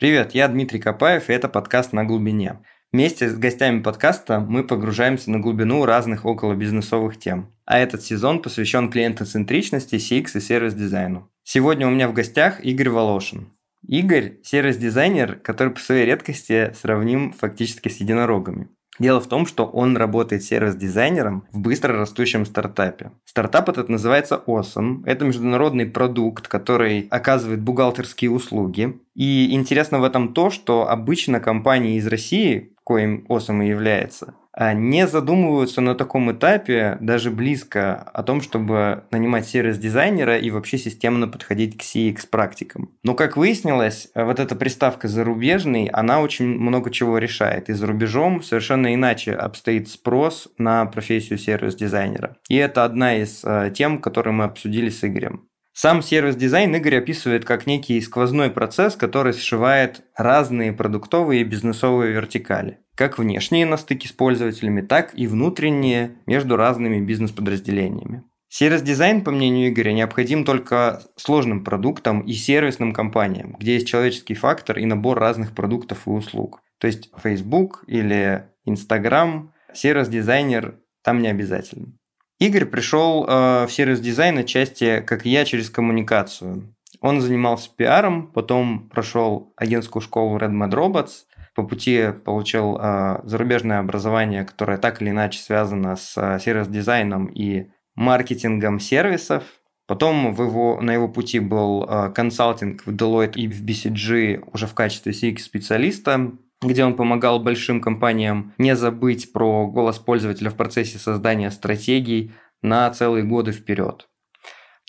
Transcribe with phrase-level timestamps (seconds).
[0.00, 2.60] Привет, я Дмитрий Копаев, и это подкаст «На глубине».
[2.90, 7.54] Вместе с гостями подкаста мы погружаемся на глубину разных околобизнесовых тем.
[7.66, 11.30] А этот сезон посвящен клиентоцентричности, CX и сервис-дизайну.
[11.42, 13.52] Сегодня у меня в гостях Игорь Волошин.
[13.86, 18.70] Игорь– сервис-дизайнер, который по своей редкости сравним фактически с единорогами.
[19.00, 23.12] Дело в том, что он работает сервис-дизайнером в быстро растущем стартапе.
[23.24, 25.02] Стартап этот называется Awesome.
[25.06, 29.00] Это международный продукт, который оказывает бухгалтерские услуги.
[29.14, 35.06] И интересно в этом то, что обычно компании из России, коим Awesome и является, не
[35.06, 41.78] задумываются на таком этапе даже близко о том, чтобы нанимать сервис-дизайнера и вообще системно подходить
[41.78, 42.90] к CX-практикам.
[43.02, 47.68] Но, как выяснилось, вот эта приставка «зарубежный», она очень много чего решает.
[47.68, 52.36] И за рубежом совершенно иначе обстоит спрос на профессию сервис-дизайнера.
[52.48, 55.46] И это одна из э, тем, которые мы обсудили с Игорем.
[55.72, 62.80] Сам сервис-дизайн Игорь описывает как некий сквозной процесс, который сшивает разные продуктовые и бизнесовые вертикали.
[63.00, 68.24] Как внешние на стыке с пользователями, так и внутренние между разными бизнес-подразделениями.
[68.50, 74.78] Сервис-дизайн, по мнению Игоря, необходим только сложным продуктам и сервисным компаниям, где есть человеческий фактор
[74.78, 76.60] и набор разных продуктов и услуг.
[76.78, 81.94] То есть Facebook или Instagram, сервис-дизайнер там не обязательно.
[82.38, 86.74] Игорь пришел э, в сервис-дизайн отчасти, как и я, через коммуникацию.
[87.00, 91.10] Он занимался пиаром, потом прошел агентскую школу Redmond Robots,
[91.54, 97.70] по пути получил э, зарубежное образование, которое так или иначе связано с э, сервис-дизайном и
[97.94, 99.42] маркетингом сервисов.
[99.86, 104.66] Потом в его, на его пути был э, консалтинг в Deloitte и в BCG уже
[104.66, 110.98] в качестве CX-специалиста где он помогал большим компаниям не забыть про голос пользователя в процессе
[110.98, 114.09] создания стратегий на целые годы вперед.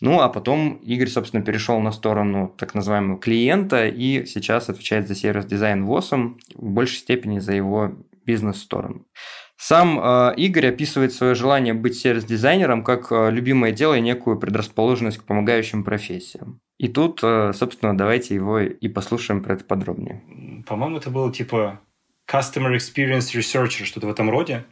[0.02, 5.16] Ну, а потом Игорь, собственно, перешел на сторону так называемого клиента и сейчас отвечает за
[5.16, 7.92] сервис-дизайн ВОСом, в большей степени за его
[8.26, 9.06] бизнес-сторону.
[9.58, 15.20] Сам э, Игорь описывает свое желание быть сервис-дизайнером как э, любимое дело и некую предрасположенность
[15.20, 16.62] к помогающим профессиям.
[16.80, 20.24] И тут, э, собственно, давайте его и послушаем про это подробнее.
[20.68, 21.80] По-моему, это было типа
[22.28, 24.64] Customer Experience Researcher, что-то в этом роде.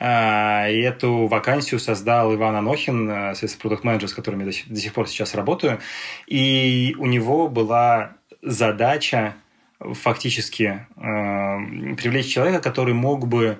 [0.00, 4.68] А, и эту вакансию создал Иван Анохин, э, продукт менеджер с которым я до сих,
[4.68, 5.80] до сих пор сейчас работаю.
[6.26, 9.34] И у него была задача
[9.80, 13.58] фактически э, привлечь человека, который мог бы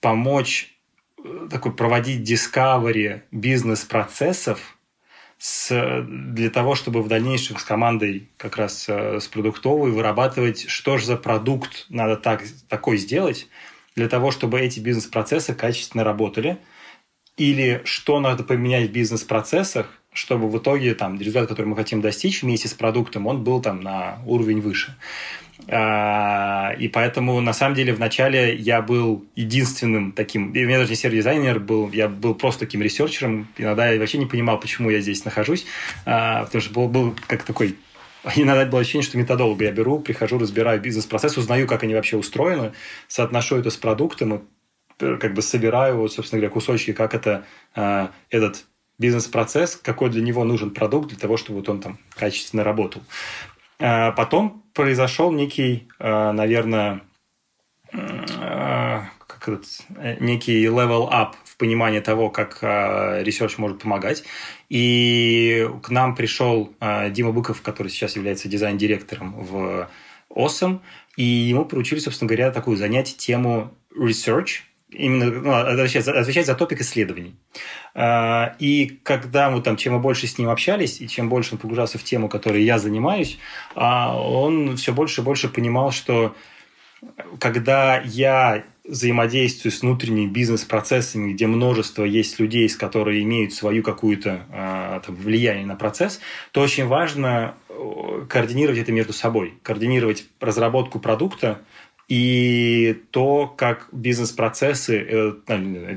[0.00, 0.76] помочь
[1.24, 4.78] э, такой проводить discovery бизнес-процессов
[5.38, 10.98] с, для того, чтобы в дальнейшем с командой как раз э, с продуктовой вырабатывать, что
[10.98, 13.48] же за продукт надо так, такой сделать,
[13.96, 16.58] для того, чтобы эти бизнес-процессы качественно работали,
[17.36, 22.42] или что надо поменять в бизнес-процессах, чтобы в итоге там результат, который мы хотим достичь
[22.42, 24.94] вместе с продуктом, он был там на уровень выше.
[25.68, 30.96] А, и поэтому, на самом деле, вначале я был единственным таким, у меня даже не
[30.96, 35.24] сервис-дизайнер был, я был просто таким researcher-ом, иногда я вообще не понимал, почему я здесь
[35.24, 35.64] нахожусь,
[36.04, 37.76] а, потому что был, был как такой
[38.36, 42.72] Иногда было ощущение, что методолог я беру, прихожу, разбираю бизнес-процесс, узнаю, как они вообще устроены,
[43.08, 44.40] соотношу это с продуктом и
[45.00, 47.44] э, как бы собираю, вот, собственно говоря, кусочки, как это,
[47.74, 48.66] э, этот
[48.98, 53.02] бизнес-процесс, какой для него нужен продукт для того, чтобы вот он там качественно работал.
[53.78, 57.02] Э, потом произошел некий, э, наверное,
[59.48, 64.24] э, как этот, некий level up в понимании того, как research может помогать.
[64.68, 66.72] И к нам пришел
[67.10, 69.88] Дима Быков, который сейчас является дизайн-директором в
[70.30, 70.80] Awesome,
[71.16, 76.80] и ему поручили, собственно говоря, такую занять тему research– именно ну, отвечать, отвечать за топик
[76.80, 77.34] исследований.
[77.94, 81.58] А, и когда мы там, чем мы больше с ним общались, и чем больше он
[81.58, 83.38] погружался в тему, которой я занимаюсь,
[83.74, 86.34] а, он все больше и больше понимал, что
[87.40, 94.46] когда я взаимодействую с внутренними бизнес-процессами, где множество есть людей, с которые имеют свою какую-то
[94.50, 96.20] э, там, влияние на процесс,
[96.50, 97.54] то очень важно
[98.28, 101.60] координировать это между собой, координировать разработку продукта
[102.08, 105.32] и то, как бизнес-процессы, э,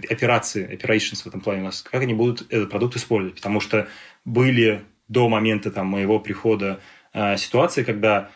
[0.10, 3.36] операции, operations в этом плане у нас, как они будут этот продукт использовать.
[3.36, 3.88] Потому что
[4.24, 6.80] были до момента там, моего прихода
[7.14, 8.30] э, ситуации, когда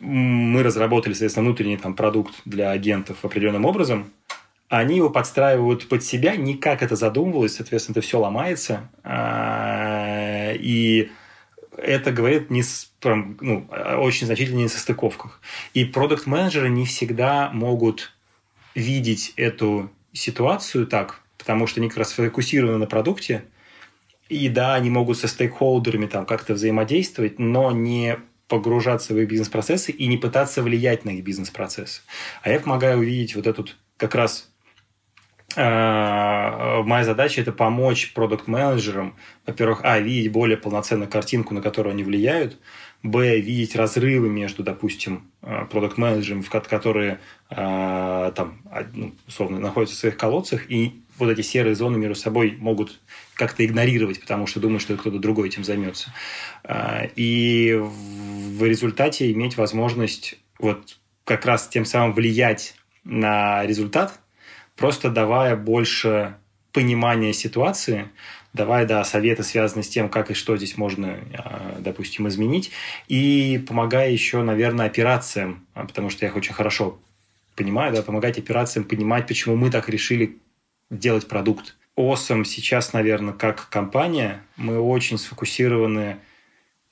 [0.00, 4.10] мы разработали, соответственно, внутренний там, продукт для агентов определенным образом,
[4.68, 8.88] они его подстраивают под себя, никак это задумывалось, соответственно, это все ломается.
[9.02, 11.10] Э, и
[11.76, 13.66] это говорит не с, прям, ну,
[13.98, 15.40] очень значительно не состыковках.
[15.74, 18.12] И продукт-менеджеры не всегда могут
[18.74, 23.44] видеть эту ситуацию так, потому что они как раз фокусированы на продукте,
[24.28, 28.18] и да, они могут со стейкхолдерами там как-то взаимодействовать, но не
[28.50, 32.02] погружаться в их бизнес-процессы и не пытаться влиять на их бизнес-процессы.
[32.42, 34.50] А я помогаю увидеть вот этот как раз
[35.54, 39.14] э, моя задача это помочь продукт-менеджерам,
[39.46, 42.58] во-первых, а, видеть более полноценную картинку, на которую они влияют,
[43.04, 47.20] б, видеть разрывы между, допустим, э, продукт-менеджерами, которые
[47.50, 48.62] э, там,
[48.92, 52.98] ну, условно, находятся в своих колодцах, и вот эти серые зоны между собой могут
[53.34, 56.12] как-то игнорировать, потому что думают, что кто-то другой этим займется.
[57.14, 57.78] И
[58.60, 62.74] в результате иметь возможность вот как раз тем самым влиять
[63.04, 64.20] на результат,
[64.76, 66.36] просто давая больше
[66.72, 68.08] понимания ситуации,
[68.52, 72.70] давая, да, советы, связанные с тем, как и что здесь можно, а, допустим, изменить,
[73.08, 76.98] и помогая еще, наверное, операциям, а, потому что я их очень хорошо
[77.56, 80.38] понимаю, да, помогать операциям понимать, почему мы так решили
[80.90, 81.76] делать продукт.
[81.96, 86.18] Осом сейчас, наверное, как компания, мы очень сфокусированы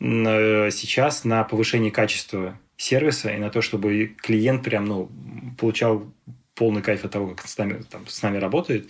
[0.00, 5.10] сейчас на повышении качества сервиса и на то, чтобы клиент прям, ну,
[5.58, 6.12] получал
[6.54, 8.88] полный кайф от того, как с нами, там, с нами работает.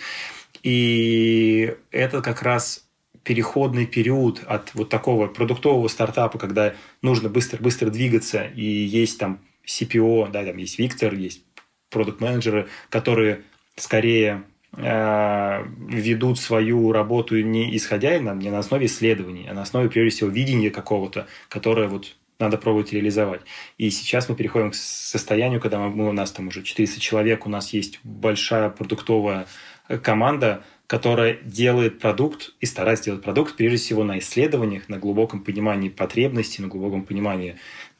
[0.63, 2.87] И это как раз
[3.23, 10.31] переходный период от вот такого продуктового стартапа, когда нужно быстро-быстро двигаться, и есть там CPO,
[10.31, 11.43] да, там есть Виктор, есть
[11.91, 13.43] продукт-менеджеры, которые
[13.77, 20.17] скорее э, ведут свою работу не исходя не на основе исследований, а на основе, прежде
[20.17, 23.41] всего, видения какого-то, которое вот надо пробовать реализовать.
[23.79, 27.49] И сейчас мы переходим к состоянию, когда мы, у нас там уже 400 человек, у
[27.49, 29.47] нас есть большая продуктовая
[29.89, 35.41] э, команда, которая делает продукт и старается делать продукт прежде всего на исследованиях, на глубоком
[35.43, 37.57] понимании потребностей, на глубоком понимании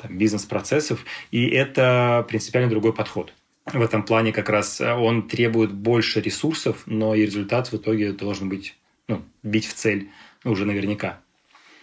[0.09, 1.05] бизнес-процессов.
[1.31, 3.33] И это принципиально другой подход.
[3.73, 8.13] В этом плане как раз э, он требует больше ресурсов, но и результат в итоге
[8.13, 8.77] должен быть,
[9.09, 10.11] ну, бить в цель
[10.45, 11.21] уже наверняка.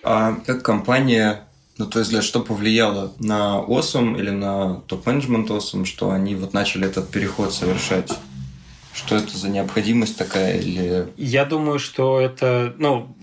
[0.03, 1.47] А как компания
[1.77, 6.53] ну, то есть, для что повлияло на ОСУМ или на топ-менеджмент ОСУМ, что они вот
[6.53, 8.17] начали этот переход совершать?
[8.93, 11.09] Что это за необходимость такая или...
[11.17, 13.13] Я думаю, что это, ну,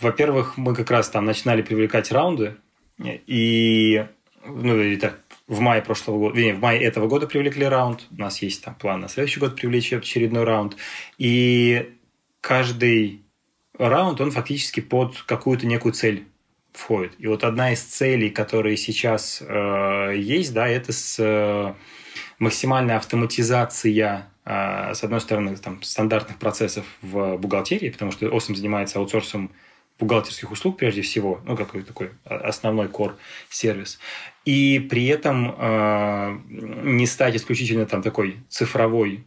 [0.00, 2.56] во-первых, мы как раз там начинали привлекать раунды,
[3.04, 4.06] и,
[4.46, 8.20] ну, и так, в мае прошлого года, вернее, в мае этого года привлекли раунд, у
[8.20, 10.76] нас есть там план на следующий год привлечь очередной раунд,
[11.18, 11.96] и
[12.40, 13.22] каждый
[13.78, 16.26] раунд, он фактически под какую-то некую цель
[16.72, 17.14] входит.
[17.18, 21.74] И вот одна из целей, которые сейчас э, есть, да, это с э,
[22.38, 28.98] максимальная автоматизация, э, с одной стороны, там, стандартных процессов в бухгалтерии, потому что ОСМ занимается
[28.98, 29.50] аутсорсом
[29.98, 33.14] бухгалтерских услуг прежде всего, ну, какой такой основной core
[33.48, 33.98] сервис.
[34.44, 39.24] И при этом э, не стать исключительно там такой цифровой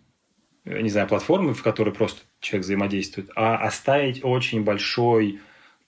[0.66, 5.40] э, не знаю, платформой, в которой просто человек взаимодействует, а оставить очень большой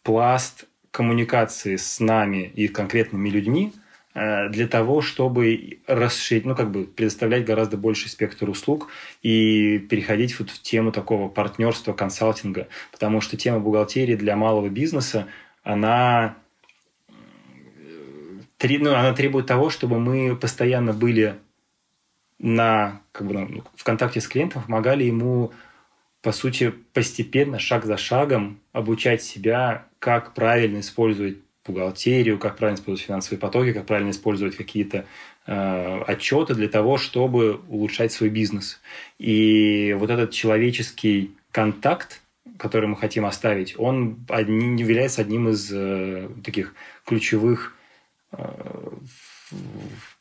[0.03, 3.73] пласт коммуникации с нами и конкретными людьми
[4.13, 8.89] для того, чтобы расширить, ну, как бы предоставлять гораздо больший спектр услуг
[9.21, 12.67] и переходить вот в тему такого партнерства, консалтинга.
[12.91, 15.27] Потому что тема бухгалтерии для малого бизнеса,
[15.63, 16.35] она,
[18.61, 21.35] ну, она требует того, чтобы мы постоянно были
[22.37, 25.53] на, как бы, ну, в контакте с клиентом, помогали ему
[26.21, 33.05] по сути, постепенно, шаг за шагом обучать себя, как правильно использовать бухгалтерию, как правильно использовать
[33.05, 35.05] финансовые потоки, как правильно использовать какие-то
[35.45, 38.81] э, отчеты для того, чтобы улучшать свой бизнес.
[39.19, 42.21] И вот этот человеческий контакт,
[42.57, 46.73] который мы хотим оставить, он одни, является одним из э, таких
[47.05, 47.75] ключевых
[48.31, 48.37] э,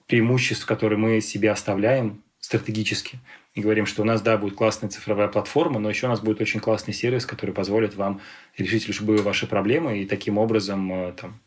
[0.06, 3.18] преимуществ, которые мы себе оставляем стратегически
[3.54, 6.40] и говорим, что у нас, да, будет классная цифровая платформа, но еще у нас будет
[6.40, 8.20] очень классный сервис, который позволит вам
[8.56, 11.40] решить любые ваши проблемы, и таким образом э, там,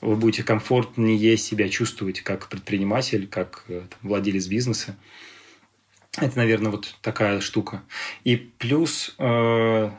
[0.00, 4.96] вы будете комфортнее себя чувствовать как предприниматель, как э, там, владелец бизнеса.
[6.16, 7.82] Это, наверное, вот такая штука.
[8.22, 9.90] И плюс, э,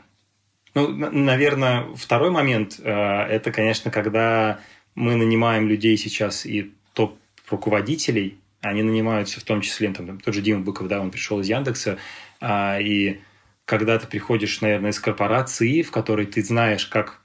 [0.74, 4.62] ну, наверное, второй момент, э, это, конечно, когда
[4.94, 8.40] мы нанимаем людей сейчас и топ-руководителей–
[8.70, 11.98] они нанимаются в том числе, там, тот же Дима Быков, да, он пришел из Яндекса,
[12.42, 13.20] а, и
[13.66, 17.22] когда ты приходишь, наверное, из корпорации, в которой ты знаешь, как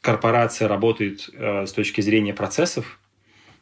[0.00, 3.00] корпорация работает э, с точки зрения процессов,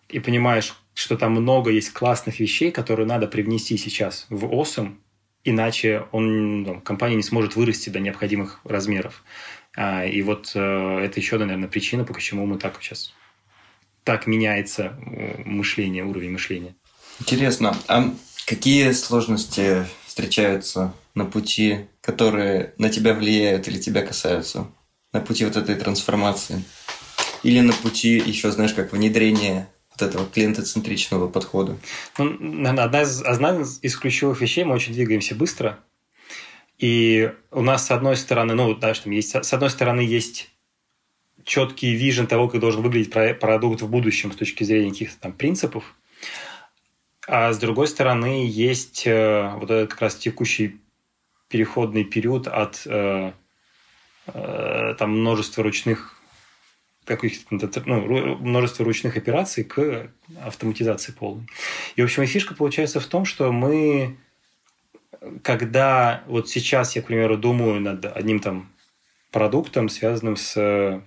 [0.08, 4.96] и понимаешь, что там много есть классных вещей, которые надо привнести сейчас в ОСМ,
[5.44, 9.22] иначе он, ну, компания не сможет вырасти до необходимых размеров.
[9.74, 13.14] А, и вот э, это еще, наверное, причина, по почему мы так сейчас
[14.04, 16.74] так меняется э, мышление, уровень мышления.
[17.20, 18.12] Интересно, а
[18.46, 24.66] какие сложности встречаются на пути, которые на тебя влияют или тебя касаются?
[25.12, 26.64] На пути вот этой трансформации?
[27.42, 31.76] Или на пути еще, знаешь, как внедрение вот этого клиентоцентричного подхода?
[32.18, 35.78] Ну, наверное, одна из, одна из ключевых вещей, мы очень двигаемся быстро.
[36.78, 40.50] И у нас, с одной стороны, ну, да, что есть, с одной стороны, есть
[41.44, 45.94] четкий вижен того, как должен выглядеть продукт в будущем с точки зрения каких-то там принципов.
[47.26, 50.80] А с другой стороны, есть э, вот этот как раз текущий
[51.48, 53.32] переходный период от э,
[54.26, 56.18] э, там множества ручных
[57.04, 61.46] каких ну, множество ручных операций к автоматизации полной.
[61.96, 64.16] И, в общем, и фишка получается в том, что мы,
[65.42, 68.70] когда вот сейчас я, к примеру, думаю над одним там
[69.32, 71.02] продуктом, связанным с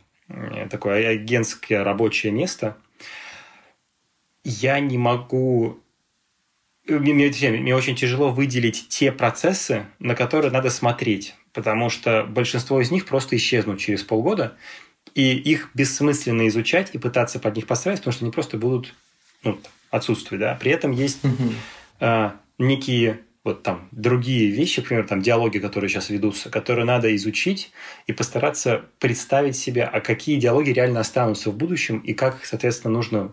[0.70, 2.78] такое агентское рабочее место,
[4.44, 5.80] я не могу
[6.88, 12.80] мне, мне, мне очень тяжело выделить те процессы, на которые надо смотреть, потому что большинство
[12.80, 14.56] из них просто исчезнут через полгода,
[15.16, 18.94] и их бессмысленно изучать и пытаться под них построить, потому что они просто будут
[19.44, 20.42] ну, отсутствовать.
[20.42, 20.56] Да?
[20.56, 21.20] При этом есть
[22.00, 27.72] э, некие вот там другие вещи, например, там диалоги, которые сейчас ведутся, которые надо изучить
[28.08, 33.32] и постараться представить себе, а какие диалоги реально останутся в будущем и как, соответственно, нужно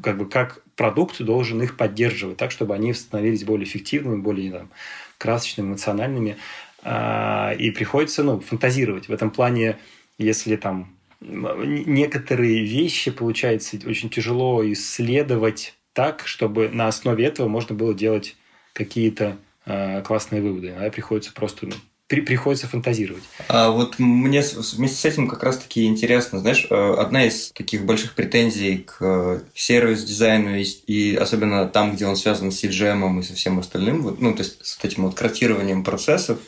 [0.00, 4.70] как бы как продукт должен их поддерживать, так, чтобы они становились более эффективными, более там,
[5.18, 6.36] красочными, эмоциональными.
[6.82, 9.08] А, и приходится ну, фантазировать.
[9.08, 9.78] В этом плане,
[10.16, 17.94] если там некоторые вещи, получается, очень тяжело исследовать так, чтобы на основе этого можно было
[17.94, 18.36] делать
[18.74, 20.74] какие-то э, классные выводы.
[20.78, 21.72] А приходится просто ну,
[22.06, 23.22] при, приходится фантазировать.
[23.48, 28.14] А вот мне вместе с этим как раз-таки интересно, знаешь, э, одна из таких больших
[28.14, 33.58] претензий к сервис-дизайну и, и особенно там, где он связан с CGM и со всем
[33.58, 36.38] остальным, вот, ну, то есть с этим вот кратированием процессов,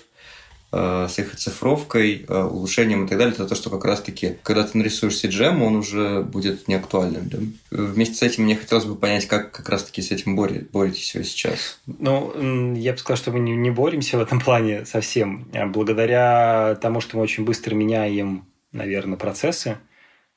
[0.79, 4.63] Э, с их оцифровкой, э, улучшением и так далее, это то, что как раз-таки, когда
[4.63, 7.31] ты нарисуешь CGM, он уже будет неактуальным.
[7.31, 7.39] Да?
[7.71, 11.25] Вместе с этим мне хотелось бы понять, как как раз-таки с этим боре, боретесь вы
[11.25, 11.81] сейчас.
[11.87, 15.49] Ну, я бы сказал, что мы не боремся в этом плане совсем.
[15.55, 19.79] А благодаря тому, что мы очень быстро меняем, наверное, процессы,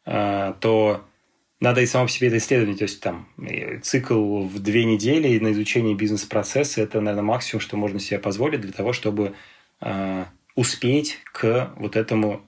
[0.06, 1.02] э, то
[1.60, 2.78] надо и само по себе это исследовать.
[2.78, 3.28] То есть там
[3.84, 8.72] цикл в две недели на изучение бизнес-процесса– это, наверное, максимум, что можно себе позволить для
[8.72, 9.34] того, чтобы
[10.56, 12.42] успеть к вот этому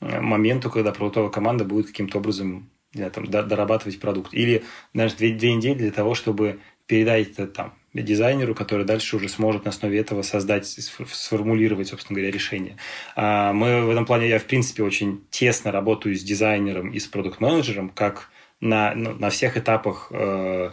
[0.00, 4.32] э, моменту, когда продуктовая команда будет каким-то образом знаю, там, дорабатывать продукт.
[4.34, 9.28] Или даже две, две недели для того, чтобы передать это там дизайнеру, который дальше уже
[9.28, 12.76] сможет на основе этого создать, сформулировать, собственно говоря, решение.
[13.16, 17.06] А мы в этом плане, я в принципе очень тесно работаю с дизайнером и с
[17.06, 20.70] продукт-менеджером, как на, ну, на всех этапах э,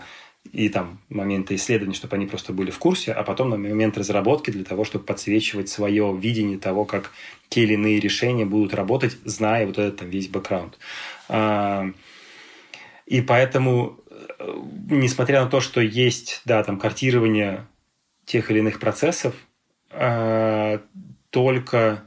[0.53, 4.51] и там моменты исследования, чтобы они просто были в курсе, а потом на момент разработки
[4.51, 7.11] для того, чтобы подсвечивать свое видение того, как
[7.49, 10.77] те или иные решения будут работать, зная вот этот там весь бэкграунд.
[11.29, 11.91] А,
[13.05, 13.99] и поэтому,
[14.39, 17.65] э, несмотря на то, что есть, да, там, картирование
[18.25, 19.33] тех или иных процессов,
[19.91, 20.81] а,
[21.29, 22.06] только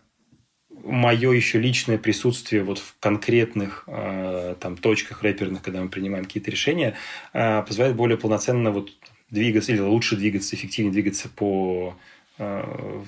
[0.84, 6.50] мое еще личное присутствие вот в конкретных э, там точках рэперных, когда мы принимаем какие-то
[6.50, 6.96] решения,
[7.32, 8.92] э, позволяет более полноценно вот
[9.30, 11.96] двигаться или лучше двигаться, эффективнее двигаться по
[12.38, 13.02] э,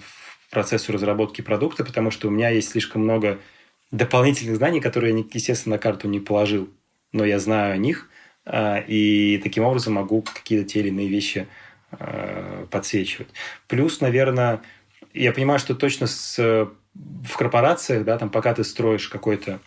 [0.51, 3.39] процессу разработки продукта, потому что у меня есть слишком много
[3.91, 6.71] дополнительных знаний, которые я, естественно, на карту не положил,
[7.13, 8.09] но я знаю о них,
[8.45, 11.49] э, и таким образом могу какие-то те или иные вещи
[11.91, 13.29] э, подсвечивать.
[13.67, 14.63] Плюс, наверное,
[15.15, 19.61] я понимаю, что точно с в корпорациях, да, там, пока ты строишь какой-то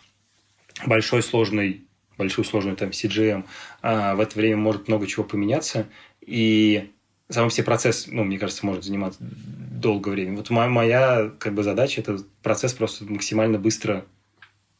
[0.86, 1.86] большой сложный
[2.18, 3.44] большую сложную там CGM,
[3.82, 5.86] а в это время может много чего поменяться,
[6.20, 6.90] и
[7.28, 10.36] сам все процесс, ну, мне кажется, может занимать долгое время.
[10.36, 14.04] Вот моя, моя как бы задача– это процесс просто максимально быстро,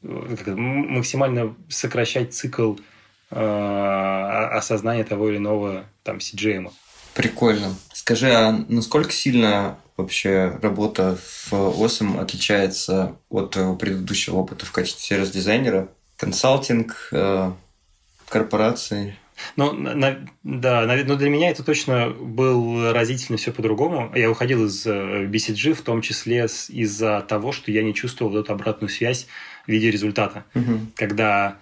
[0.03, 2.77] это, максимально сокращать цикл
[3.31, 6.71] э, осознания того или иного там CGM.
[7.15, 7.75] Прикольно.
[7.93, 11.19] Скажи, а насколько сильно вообще работа
[11.51, 15.89] в ОСМ отличается от предыдущего опыта в качестве сервис-дизайнера?
[16.17, 17.53] Консалтинг, э,
[18.29, 19.17] корпорации?
[19.57, 24.11] Ну, на, да, но для меня это точно был разительно все по-другому.
[24.15, 28.41] Я уходил из э, BCG, в том числе из-за того, что я не чувствовал вот
[28.41, 29.27] эту обратную связь
[29.67, 30.45] в виде результата.
[30.55, 30.79] Угу.
[30.95, 31.59] Когда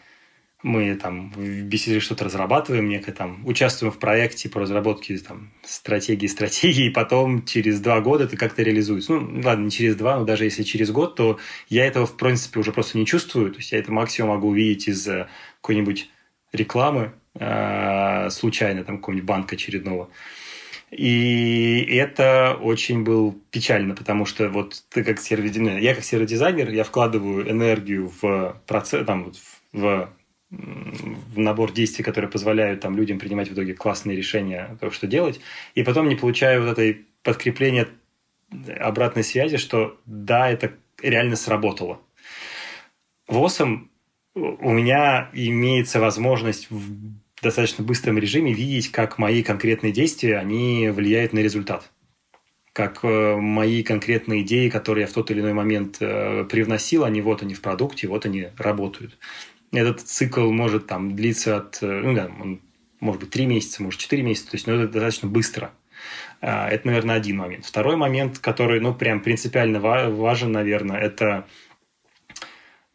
[0.64, 6.26] мы там в беседе что-то разрабатываем, некое там, участвуем в проекте по разработке там, стратегии,
[6.26, 9.12] стратегии, и потом через два года это как-то реализуется.
[9.12, 12.60] Ну, ладно, не через два, но даже если через год, то я этого, в принципе,
[12.60, 13.52] уже просто не чувствую.
[13.52, 15.28] То есть я это максимум могу увидеть из э,
[15.60, 16.08] какой-нибудь
[16.52, 20.08] рекламы, э, случайно, там, какого-нибудь банка очередного.
[20.90, 26.84] И это очень был печально, потому что вот ты как сервис я как сервис-дизайнер, я
[26.84, 29.30] вкладываю энергию в процесс, там,
[29.72, 30.08] в
[31.36, 35.40] набор действий, которые позволяют там, людям принимать в итоге классные решения, то, что делать,
[35.74, 37.88] и потом не получаю вот этой подкрепления
[38.78, 42.00] обратной связи, что да, это реально сработало.
[43.26, 43.90] В ОСом
[44.34, 51.32] у меня имеется возможность в достаточно быстром режиме видеть, как мои конкретные действия, они влияют
[51.32, 51.90] на результат.
[52.72, 57.20] Как э, мои конкретные идеи, которые я в тот или иной момент э, привносил, они
[57.20, 59.16] вот они в продукте, вот они работают.
[59.74, 62.60] Этот цикл может там длиться от, э, ну да, он
[63.00, 65.72] может быть три месяца, может четыре месяца, то есть ну, это достаточно быстро.
[66.40, 67.66] А, это, наверное, один момент.
[67.66, 71.46] Второй момент, который, ну, прям принципиально важен, наверное, это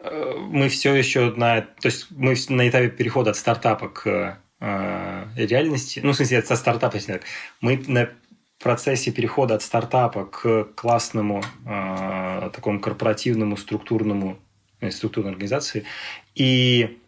[0.01, 1.61] мы все еще на...
[1.61, 5.99] То есть мы на этапе перехода от стартапа к э, реальности.
[6.01, 7.23] Ну, в смысле, от стартапа, если так.
[7.59, 8.09] Мы на
[8.59, 14.48] процессе перехода от стартапа к классному э, такому корпоративному структурному э,
[14.91, 15.85] структурной организации.
[16.35, 16.99] И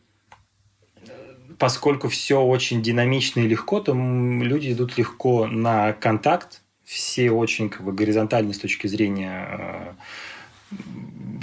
[1.62, 7.84] поскольку все очень динамично и легко, то люди идут легко на контакт, все очень как
[7.84, 9.94] бы горизонтальны с точки зрения э,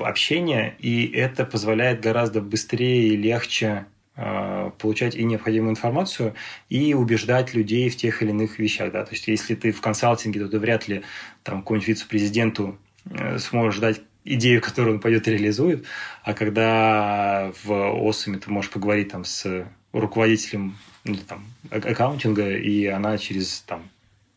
[0.01, 6.35] общения, и это позволяет гораздо быстрее и легче э, получать и необходимую информацию,
[6.69, 8.93] и убеждать людей в тех или иных вещах.
[8.93, 9.05] Да?
[9.05, 11.03] То есть, если ты в консалтинге, то ты вряд ли
[11.45, 12.77] там, какому-нибудь вице-президенту
[13.09, 14.01] э, сможешь дать
[14.35, 15.85] идею, которую он пойдет и реализует,
[16.23, 23.19] а когда в ОСами ты можешь поговорить там, с руководителем ну, там, аккаунтинга, и она
[23.19, 23.89] через там,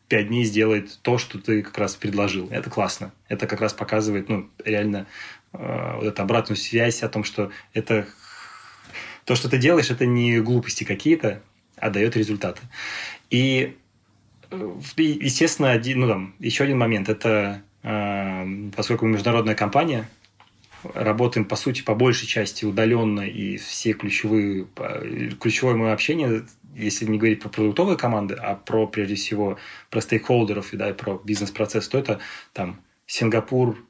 [0.08, 2.48] пять дней сделает то, что ты как раз предложил.
[2.50, 3.12] Это классно.
[3.28, 5.06] Это как раз показывает ну, реально
[5.52, 8.06] э, вот эту обратную связь о том, что это
[9.24, 11.42] то, что ты делаешь, это не глупости какие-то,
[11.76, 12.60] а дает результаты.
[13.30, 13.76] И,
[14.50, 20.08] э, естественно, один, ну, там, еще один момент– это поскольку мы международная компания,
[20.94, 24.66] работаем, по сути, по большей части удаленно, и все ключевые,
[25.40, 29.58] ключевое мое общение если не говорить про продуктовые команды, а про, прежде всего,
[29.90, 32.20] про стейкхолдеров и, да, про бизнес-процесс, то это
[32.52, 33.84] там Сингапур,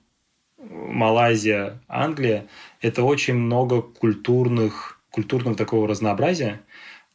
[0.58, 2.48] Малайзия, Англия.
[2.80, 6.60] Это очень много культурных, культурного такого разнообразия.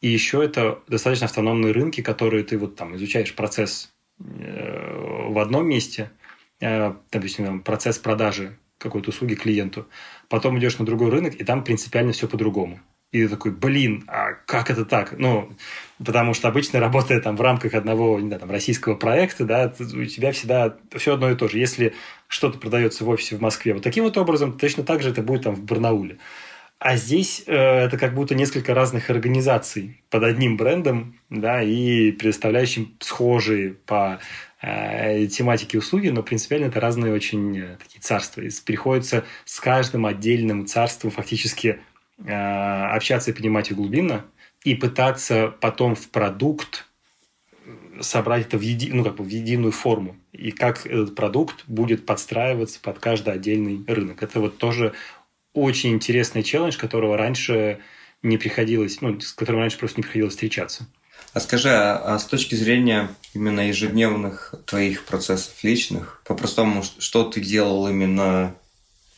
[0.02, 5.68] И еще это достаточно автономные рынки, которые ты вот там изучаешь процесс э, в одном
[5.68, 6.12] месте,
[6.60, 9.88] э, допустим, процесс продажи какой-то услуги клиенту,
[10.30, 12.80] потом идешь на другой рынок, и там принципиально все по-другому.
[13.12, 15.18] И ты такой, блин, а как это так?
[15.18, 15.50] Ну,
[16.04, 20.06] потому что обычно работая там в рамках одного не знаю, там, российского проекта, да, у
[20.06, 21.58] тебя всегда все одно и то же.
[21.58, 21.94] Если
[22.28, 25.44] что-то продается в офисе в Москве вот таким вот образом, точно так же это будет
[25.44, 26.18] там в Барнауле.
[26.80, 32.98] А здесь э, это как будто несколько разных организаций под одним брендом, да, и предоставляющим
[33.00, 34.20] схожие по
[34.62, 38.42] э, тематике услуги, но принципиально это разные очень э, такие царства.
[38.42, 41.80] И приходится с каждым отдельным царством фактически
[42.26, 44.26] Э, общаться и понимать их глубинно,
[44.64, 46.86] и пытаться потом в продукт
[48.02, 50.16] собрать это в, еди, ну, как бы в единую форму.
[50.32, 54.24] И как этот продукт будет подстраиваться под каждый отдельный рынок.
[54.24, 54.94] Это вот тоже
[55.54, 57.80] очень интересный челлендж, которого раньше
[58.24, 60.88] не приходилось, ну, с которым раньше просто не приходилось встречаться.
[61.38, 67.42] А скажи, а, а с точки зрения именно ежедневных твоих процессов личных, по-простому, что ты
[67.42, 68.56] делал именно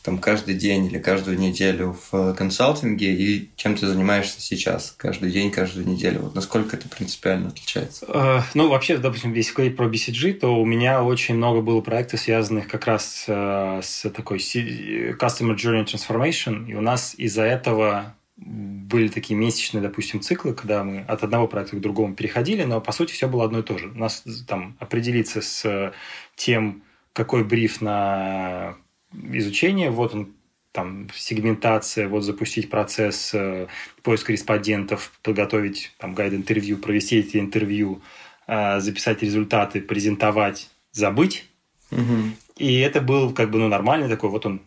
[0.02, 5.50] там каждый день или каждую неделю в консалтинге и чем ты занимаешься сейчас каждый день,
[5.50, 6.20] каждую неделю?
[6.20, 8.04] Вот насколько это принципиально отличается?
[8.04, 12.20] Uh, ну, вообще, допустим, если говорить про BCG, то у меня очень много было проектов,
[12.20, 19.08] связанных как раз uh, с такой Customer Journey Transformation, и у нас из-за этого были
[19.08, 23.12] такие месячные, допустим, циклы, когда мы от одного проекта к другому переходили, но по сути
[23.12, 23.88] все было одно и то же.
[23.88, 25.92] У нас там определиться с
[26.36, 28.76] тем, какой бриф на
[29.12, 30.32] изучение, вот он
[30.72, 33.66] там сегментация, вот запустить процесс э,
[34.02, 38.00] поиска респондентов, подготовить там гайд интервью, провести эти интервью,
[38.46, 41.48] э, записать результаты, презентовать, забыть.
[41.90, 42.32] Угу.
[42.58, 44.62] И это был как бы ну, нормальный такой, вот он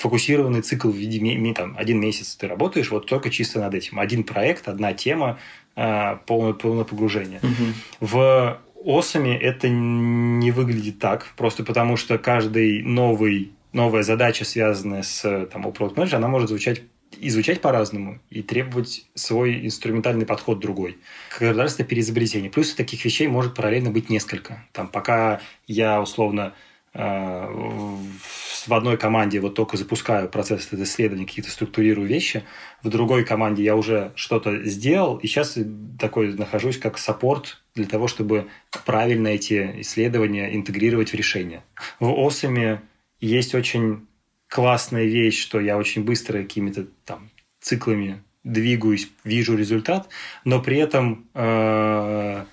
[0.00, 4.00] фокусированный цикл в виде там, один месяц ты работаешь вот только чисто над этим.
[4.00, 5.38] Один проект, одна тема,
[5.76, 7.40] э, полное, полное погружение.
[7.42, 8.08] Угу.
[8.08, 15.46] В осами это не выглядит так, просто потому что каждый новый новая задача, связанная с
[15.52, 16.82] там, у продукт менеджера она может звучать
[17.18, 20.96] изучать по-разному и требовать свой инструментальный подход другой.
[21.38, 22.50] Государственное переизобретение.
[22.50, 24.64] Плюс таких вещей может параллельно быть несколько.
[24.72, 26.54] Там, пока я условно
[26.92, 32.44] в одной команде вот только запускаю процесс исследования, какие-то структурирую вещи,
[32.82, 35.56] в другой команде я уже что-то сделал, и сейчас
[35.98, 38.48] такой нахожусь как саппорт для того, чтобы
[38.84, 41.62] правильно эти исследования интегрировать в решение.
[42.00, 42.80] В ОСами
[43.20, 44.06] есть очень
[44.48, 50.08] классная вещь, что я очень быстро какими-то там циклами двигаюсь, вижу результат,
[50.44, 52.44] но при этом, э,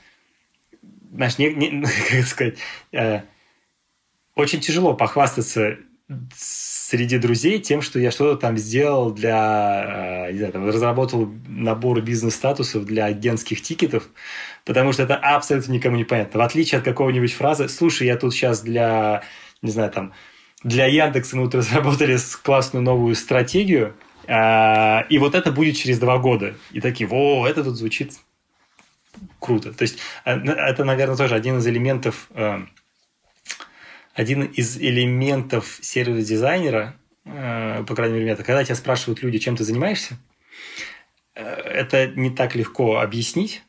[1.13, 2.57] знаешь, не, не, как сказать,
[2.91, 3.21] э,
[4.37, 5.77] очень тяжело похвастаться
[6.35, 11.99] среди друзей тем, что я что-то там сделал для, э, не знаю, там, разработал набор
[12.01, 14.07] бизнес-статусов для агентских тикетов,
[14.63, 16.39] потому что это абсолютно никому не понятно.
[16.39, 19.23] В отличие от какого-нибудь фразы, слушай, я тут сейчас для,
[19.61, 20.13] не знаю, там,
[20.63, 23.95] для Яндекса мы тут разработали классную новую стратегию,
[24.27, 26.53] э, и вот это будет через два года.
[26.71, 28.13] И такие, о, это тут звучит
[29.39, 29.73] круто.
[29.73, 32.29] То есть э, это, наверное, тоже один из элементов
[34.17, 39.63] один из элементов сервис-дизайнера, э, по крайней мере, это когда тебя спрашивают люди, чем ты
[39.63, 40.17] занимаешься,
[41.35, 43.61] э, это не так легко объяснить.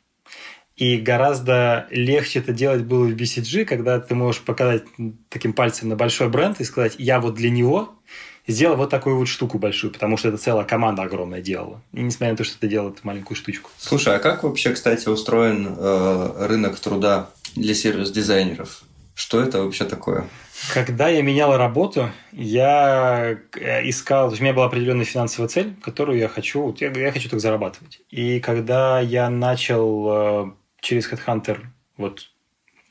[0.75, 4.85] И гораздо легче это делать было в BCG, когда ты можешь показать
[5.29, 8.01] таким пальцем на большой бренд и сказать, я вот для него
[8.47, 11.83] сделал вот такую вот штуку большую, потому что это целая команда огромная делала.
[11.93, 13.71] И несмотря на то, что ты делал эту маленькую штучку.
[13.77, 18.85] Слушай, а как вообще, кстати, устроен э, рынок труда для сервис-дизайнеров?
[19.19, 20.29] Что это вообще такое?
[20.73, 26.29] Когда я менял работу, я э, искал, у меня была определенная финансовая цель, которую я
[26.29, 28.01] хочу, я, хочу так зарабатывать.
[28.11, 31.59] И когда я начал э, через Headhunter
[31.97, 32.31] вот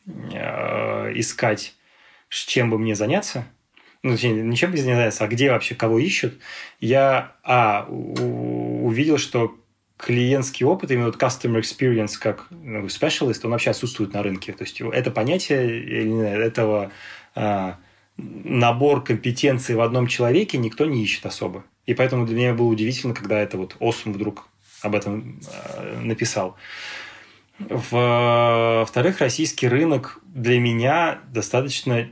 [0.05, 1.75] э, искать,
[2.27, 3.45] чем бы мне заняться,
[4.03, 6.33] ну, точнее, не чем бы заняться, а где вообще кого ищут,
[6.81, 9.55] я, а, увидел, что
[9.97, 14.53] клиентский опыт, именно вот customer experience как ну, specialist, он вообще отсутствует на рынке.
[14.53, 16.91] То есть это понятие этого
[17.35, 17.77] а,
[18.17, 21.65] набор компетенций в одном человеке никто не ищет особо.
[21.85, 24.47] И поэтому для меня было удивительно, когда это вот Осум вдруг
[24.81, 26.55] об этом а, написал.
[27.59, 32.07] Во-вторых, российский рынок для меня достаточно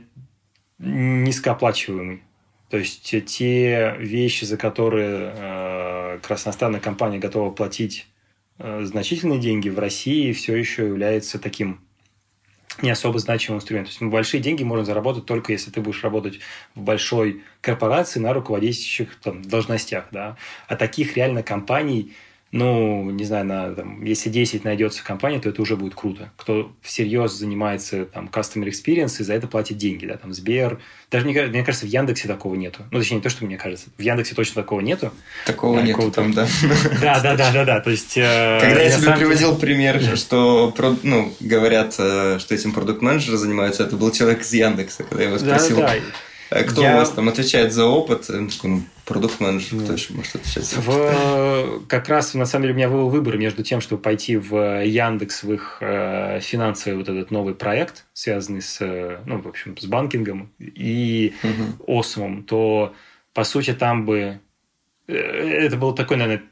[0.78, 2.22] низкооплачиваемый.
[2.68, 8.06] То есть те вещи, за которые э, красностанная компания готова платить
[8.58, 11.80] э, значительные деньги, в России все еще является таким
[12.82, 13.92] не особо значимым инструментом.
[13.92, 16.40] То есть большие деньги можно заработать только если ты будешь работать
[16.74, 20.08] в большой корпорации на руководящих там, должностях.
[20.10, 20.36] Да?
[20.68, 22.14] А таких реально компаний
[22.56, 26.30] ну, не знаю, на, там, если 10 найдется компания, то это уже будет круто.
[26.36, 30.80] Кто всерьез занимается там customer experience и за это платит деньги, да, там Сбер.
[31.10, 32.84] Даже мне, мне кажется, в Яндексе такого нету.
[32.90, 33.88] Ну, точнее, не то, что мне кажется.
[33.98, 35.12] В Яндексе точно такого нету.
[35.44, 36.48] Такого да, нету там, да.
[37.00, 37.80] Да, да, да, да, да.
[37.80, 38.16] То есть...
[38.16, 43.96] Э, Когда я тебе приводил пример, что, ну, говорят, э, что этим продукт-менеджеры занимаются, это
[43.96, 45.76] был человек из Яндекса, когда я его спросил.
[45.76, 45.94] Да, да.
[46.50, 46.94] А кто я...
[46.94, 48.26] у вас там отвечает за опыт?
[48.28, 50.76] Ну, продукт-менеджер, кто еще может отвечать?
[50.76, 51.82] В...
[51.88, 55.42] Как раз, на самом деле, у меня был выбор между тем, чтобы пойти в Яндекс,
[55.42, 59.86] в их э, финансовый вот этот новый проект, связанный с, э, ну, в общем, с
[59.86, 61.98] банкингом и угу.
[61.98, 62.94] Осмом, то,
[63.32, 64.40] по сути, там бы...
[65.08, 66.44] Э, это был такой, наверное,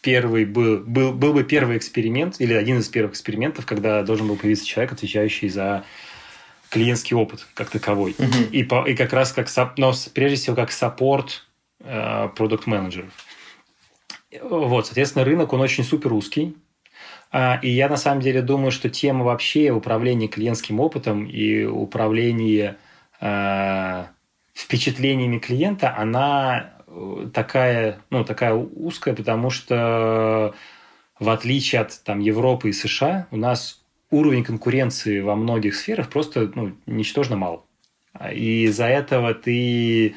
[0.00, 4.36] первый был, был, был бы первый эксперимент, или один из первых экспериментов, когда должен был
[4.36, 5.84] появиться человек, отвечающий за
[6.70, 8.12] клиентский опыт как таковой.
[8.12, 8.50] Uh-huh.
[8.50, 11.46] И, по, и как раз как, но прежде всего, как саппорт
[11.80, 13.12] э, продукт-менеджеров.
[14.42, 16.54] Вот, соответственно, рынок, он очень супер узкий.
[17.30, 22.76] А, и я на самом деле думаю, что тема вообще управления клиентским опытом и управления
[23.20, 24.04] э,
[24.54, 30.54] впечатлениями клиента, она э, такая, ну, такая узкая, потому что
[31.18, 36.50] в отличие от там, Европы и США, у нас уровень конкуренции во многих сферах просто
[36.54, 37.66] ну, ничтожно мал.
[38.32, 40.14] И из-за этого ты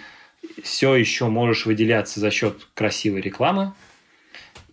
[0.63, 3.73] все еще можешь выделяться за счет красивой рекламы,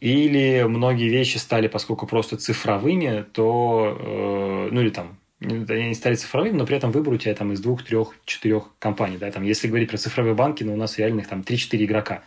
[0.01, 6.57] или многие вещи стали, поскольку просто цифровыми, то, э, ну или там, они стали цифровыми,
[6.57, 9.19] но при этом выбор у тебя там из двух, трех, четырех компаний.
[9.19, 9.31] Да?
[9.31, 12.15] Там, если говорить про цифровые банки, ну, у нас реальных там 3-4 игрока.
[12.15, 12.23] Э,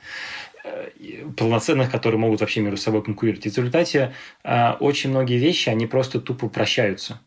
[1.37, 3.45] полноценных, которые могут вообще между собой конкурировать.
[3.45, 7.19] И в результате э, очень многие вещи, они просто тупо прощаются.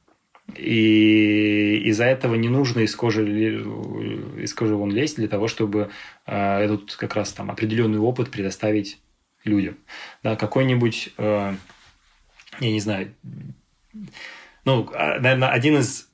[0.56, 5.90] И из-за этого не нужно из кожи, из кожи вон лезть для того, чтобы
[6.26, 8.98] э, этот как раз там определенный опыт предоставить
[9.44, 9.76] людям.
[10.22, 11.54] Да, какой-нибудь, э,
[12.60, 13.14] я не знаю,
[14.64, 16.08] ну, а, наверное, один из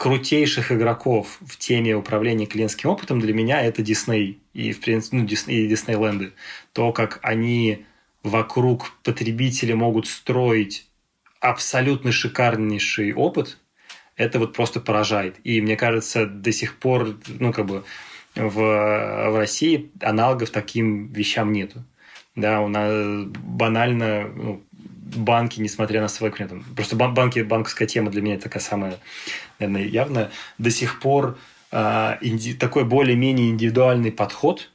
[0.00, 5.24] крутейших игроков в теме управления клиентским опытом для меня это Disney и, в принципе, ну,
[5.26, 6.32] Disney, и Диснейленды.
[6.72, 7.84] То, как они
[8.22, 10.88] вокруг потребителя могут строить
[11.38, 13.58] абсолютно шикарнейший опыт,
[14.16, 15.36] это вот просто поражает.
[15.44, 17.84] И мне кажется, до сих пор, ну, как бы
[18.34, 21.84] в, в России аналогов таким вещам нету.
[22.36, 24.62] Да, у нас банально ну,
[25.16, 28.98] банки, несмотря на свой там, просто банки, банковская тема для меня такая самая,
[29.58, 31.38] наверное, явная, до сих пор
[31.72, 34.70] э, инди, такой более-менее индивидуальный подход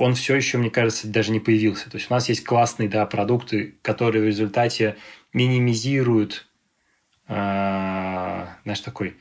[0.00, 1.90] он все еще, мне кажется, даже не появился.
[1.90, 4.96] То есть у нас есть классные да, продукты, которые в результате
[5.32, 6.48] минимизируют,
[7.28, 7.34] э,
[8.64, 9.16] знаешь, такой,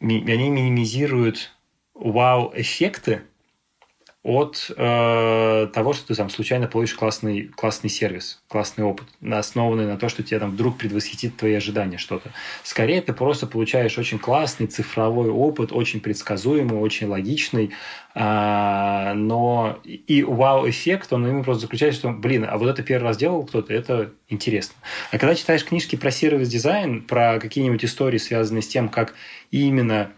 [0.00, 1.52] ми, они минимизируют
[1.94, 3.22] вау-эффекты,
[4.22, 9.96] от э, того, что ты там случайно получишь классный, классный сервис, классный опыт, основанный на
[9.96, 12.30] то, что тебе там вдруг предвосхитит твои ожидания что-то.
[12.62, 17.72] Скорее, ты просто получаешь очень классный цифровой опыт, очень предсказуемый, очень логичный,
[18.14, 23.16] э, но и вау-эффект, он именно просто заключается, что, блин, а вот это первый раз
[23.16, 24.76] делал кто-то, это интересно.
[25.10, 29.14] А когда читаешь книжки про сервис-дизайн, про какие-нибудь истории, связанные с тем, как
[29.50, 30.12] именно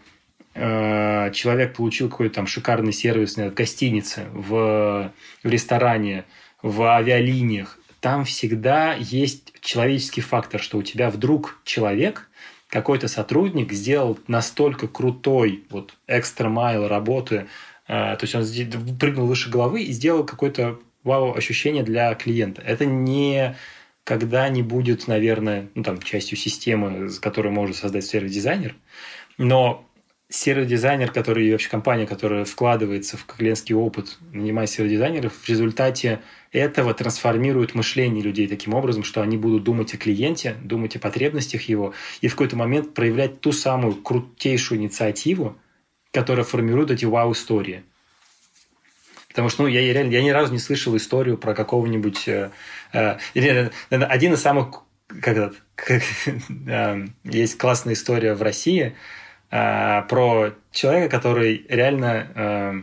[0.55, 5.11] человек получил какой-то там шикарный сервис в гостинице, в,
[5.43, 6.23] в ресторане,
[6.61, 12.29] в авиалиниях, там всегда есть человеческий фактор, что у тебя вдруг человек,
[12.69, 17.47] какой-то сотрудник сделал настолько крутой вот экстра майл работы,
[17.87, 22.61] э, то есть он прыгнул выше головы и сделал какое-то вау ощущение для клиента.
[22.61, 23.55] Это не
[24.03, 28.75] когда не будет, наверное, ну, там, частью системы, которую может создать сервис-дизайнер,
[29.39, 29.83] но
[30.35, 36.21] серый дизайнер, который вообще компания, которая вкладывается в клиентский опыт, нанимая серых дизайнеров, в результате
[36.51, 41.63] этого трансформирует мышление людей таким образом, что они будут думать о клиенте, думать о потребностях
[41.63, 45.57] его и в какой-то момент проявлять ту самую крутейшую инициативу,
[46.11, 47.83] которая формирует эти вау-истории.
[49.29, 52.27] Потому что ну, я, реально, я ни разу не слышал историю про какого-нибудь...
[52.27, 52.51] Э,
[52.93, 53.17] э,
[53.89, 54.81] один из самых...
[55.21, 56.01] Как как,
[56.67, 58.95] э, есть классная история в России–
[59.51, 62.81] э, про человека, который реально э,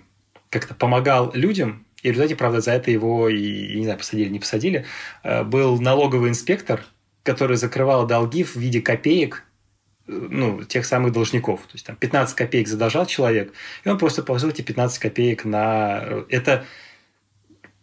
[0.50, 4.40] как-то помогал людям, и в результате, правда, за это его, и, не знаю, посадили, не
[4.40, 4.84] посадили,
[5.22, 6.84] э, был налоговый инспектор,
[7.22, 9.44] который закрывал долги в виде копеек
[10.08, 11.60] э, ну, тех самых должников.
[11.62, 13.52] То есть там 15 копеек задолжал человек,
[13.84, 16.24] и он просто положил эти 15 копеек на...
[16.28, 16.64] Это,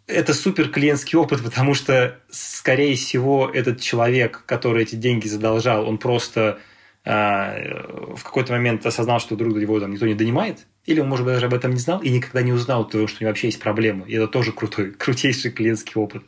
[0.06, 5.98] это супер клиентский опыт, потому что, скорее всего, этот человек, который эти деньги задолжал, он
[5.98, 6.60] просто
[7.06, 11.36] в какой-то момент осознал, что друг его там никто не донимает, или он, может быть,
[11.36, 13.60] даже об этом не знал и никогда не узнал, того, что у него вообще есть
[13.60, 14.08] проблемы.
[14.08, 16.24] И это тоже крутой, крутейший клиентский опыт.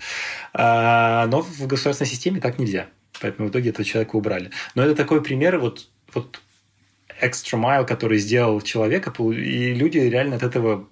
[0.54, 2.88] А, но в государственной системе так нельзя.
[3.22, 4.52] Поэтому в итоге этого человека убрали.
[4.76, 6.42] Но это такой пример вот, вот
[7.22, 10.88] extra mile, который сделал человека, и люди реально от этого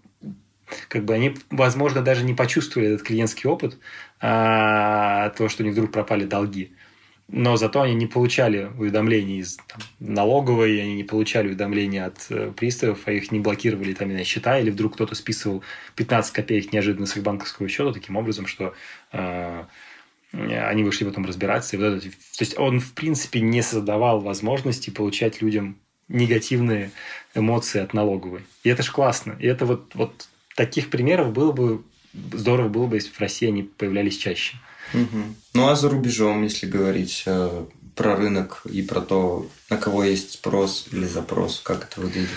[0.88, 3.80] как бы они, возможно, даже не почувствовали этот клиентский опыт,
[4.20, 6.74] а, то, что у них вдруг пропали долги
[7.32, 12.52] но зато они не получали уведомлений из там, налоговой, они не получали уведомления от э,
[12.56, 15.64] приставов, а их не блокировали там на счета, или вдруг кто-то списывал
[15.96, 18.74] 15 копеек неожиданно с их банковского счета таким образом, что
[19.12, 19.64] э,
[20.32, 21.76] они вышли потом разбираться.
[21.76, 26.92] И вот это, то есть он, в принципе, не создавал возможности получать людям негативные
[27.36, 28.42] эмоции от налоговой.
[28.64, 29.36] И это же классно.
[29.40, 31.84] И это вот, вот таких примеров было бы
[32.34, 34.58] здорово было бы, если в России они появлялись чаще.
[34.94, 35.24] Угу.
[35.54, 40.34] Ну а за рубежом, если говорить э, про рынок и про то, на кого есть
[40.34, 42.30] спрос или запрос, как это выглядит?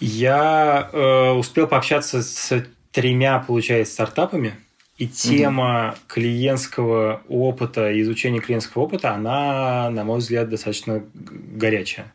[0.00, 4.54] Я э, успел пообщаться с тремя, получается, стартапами,
[4.96, 5.98] и тема угу.
[6.08, 12.12] клиентского опыта, изучения клиентского опыта, она, на мой взгляд, достаточно горячая.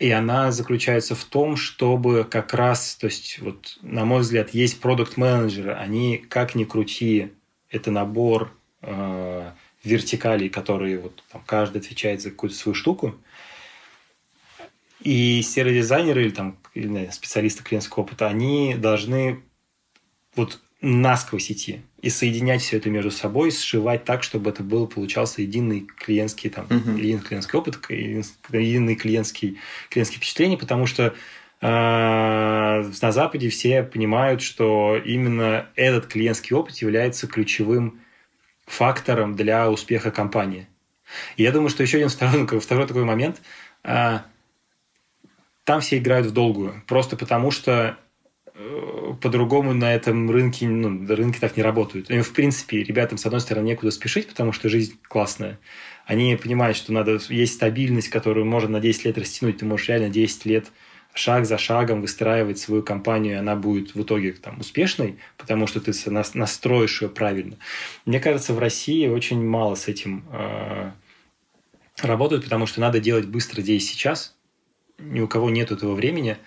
[0.00, 4.80] И она заключается в том, чтобы как раз, то есть, вот, на мой взгляд, есть
[4.80, 7.32] продукт-менеджеры, они, как ни крути,
[7.70, 8.50] это набор
[8.82, 9.50] э,
[9.84, 13.14] вертикалей, которые вот там, каждый отвечает за какую-то свою штуку.
[15.00, 19.42] И серые дизайнеры или там или, наверное, специалисты клиентского опыта, они должны
[20.36, 25.42] вот насквозь идти и соединять все это между собой, сшивать так, чтобы это был получался
[25.42, 26.98] единый клиентский там uh-huh.
[26.98, 29.58] единый клиентский опыт, единый клиентский
[29.90, 31.14] клиентские впечатления, потому что
[31.60, 38.00] э, на Западе все понимают, что именно этот клиентский опыт является ключевым
[38.72, 40.66] фактором для успеха компании.
[41.36, 43.42] И я думаю, что еще один второй, второй такой момент.
[43.84, 44.24] А,
[45.64, 46.82] там все играют в долгую.
[46.86, 47.98] Просто потому, что
[48.54, 52.10] э, по-другому на этом рынке, ну, рынки так не работают.
[52.10, 55.58] И, в принципе, ребятам, с одной стороны, некуда спешить, потому что жизнь классная.
[56.06, 59.58] Они понимают, что надо есть стабильность, которую можно на 10 лет растянуть.
[59.58, 60.72] Ты можешь реально 10 лет
[61.14, 65.80] шаг за шагом выстраивать свою компанию, и она будет в итоге там, успешной, потому что
[65.80, 67.56] ты настроишь ее правильно.
[68.06, 70.90] Мне кажется, в России очень мало с этим э,
[72.02, 74.34] работают, потому что надо делать быстро здесь сейчас.
[74.98, 76.38] Ни у кого нет этого времени.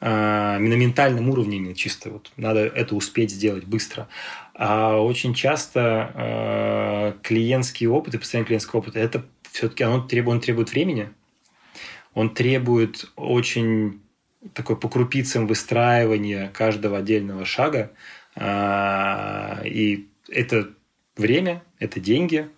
[0.00, 2.10] Э, на ментальном уровне чисто.
[2.10, 4.08] Вот, надо это успеть сделать быстро.
[4.54, 10.70] А очень часто э, опыт и постоянный клиентский опыт, это все-таки оно требует, он требует
[10.70, 11.10] времени,
[12.14, 14.01] он требует очень
[14.54, 17.92] такое по крупицам выстраивание каждого отдельного шага,
[18.34, 20.70] А, и это
[21.16, 22.48] время, это деньги,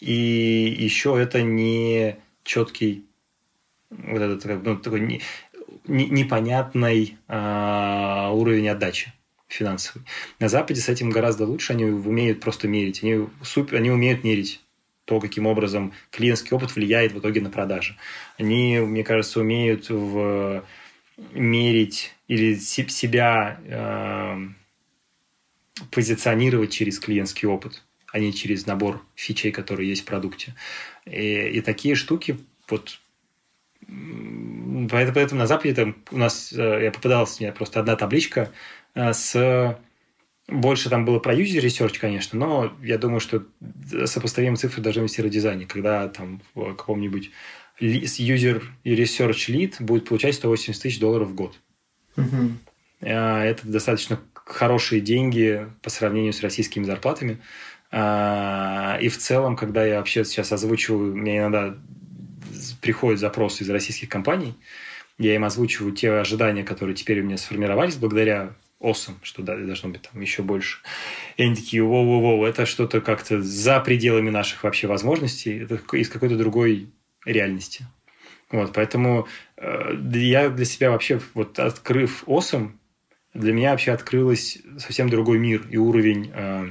[0.00, 3.06] и еще это не четкий
[3.90, 5.20] вот этот ну, такой не,
[5.86, 9.12] не, непонятный э, уровень отдачи
[9.48, 10.02] финансовый.
[10.40, 14.60] На Западе с этим гораздо лучше, они умеют просто мерить, они, супер, они умеют мерить
[15.04, 17.96] то, каким образом клиентский опыт влияет в итоге на продажи.
[18.38, 20.64] Они, мне кажется, умеют в,
[21.32, 24.38] мерить или себя э,
[25.90, 27.82] позиционировать через клиентский опыт,
[28.12, 30.54] а не через набор фичей, которые есть в продукте.
[31.04, 32.98] И, и такие штуки, вот
[34.90, 38.52] поэтому, поэтому на Западе там у нас, э, я попадалась, у меня просто одна табличка
[38.94, 39.78] э, с
[40.48, 43.44] больше там было про user research, конечно, но я думаю, что
[44.04, 47.30] сопоставимые цифры должны быть в серодизайне, когда там каком-нибудь
[47.82, 51.58] user research lead будет получать 180 тысяч долларов в год.
[52.16, 52.52] Угу.
[53.00, 57.38] Это достаточно хорошие деньги по сравнению с российскими зарплатами.
[57.90, 61.76] А, и в целом, когда я вообще сейчас озвучиваю, мне иногда
[62.80, 64.54] приходят запросы из российских компаний,
[65.18, 69.90] я им озвучиваю те ожидания, которые теперь у меня сформировались благодаря осом, что да, должно
[69.90, 70.78] быть там еще больше.
[71.36, 76.36] И они такие, воу-воу-воу, это что-то как-то за пределами наших вообще возможностей, это из какой-то
[76.36, 76.88] другой
[77.24, 77.86] реальности.
[78.50, 82.78] Вот, поэтому э, я для себя вообще, вот открыв осом,
[83.34, 86.70] для меня вообще открылось совсем другой мир и уровень, э,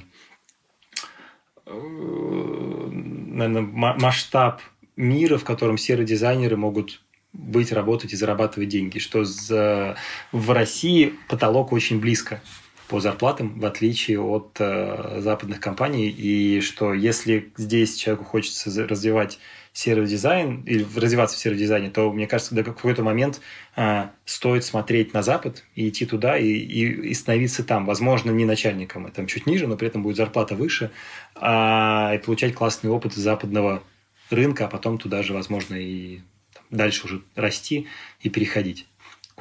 [1.66, 4.62] э, наверное, масштаб
[4.96, 7.02] мира, в котором серые дизайнеры могут
[7.34, 9.96] быть, работать и зарабатывать деньги, что за...
[10.32, 12.42] в России потолок очень близко
[12.90, 19.40] по зарплатам, в отличие от э, западных компаний, и что если здесь человеку хочется развивать
[19.74, 23.40] серый дизайн или развиваться в сером дизайне, то, мне кажется, до какой-то момент
[23.76, 27.86] э, стоит смотреть на Запад и идти туда и, и, и становиться там.
[27.86, 30.92] Возможно, не начальником, а там чуть ниже, но при этом будет зарплата выше,
[31.36, 33.82] э, и получать классный опыт западного
[34.30, 36.20] рынка, а потом туда же, возможно, и
[36.54, 37.88] там, дальше уже расти
[38.20, 38.88] и переходить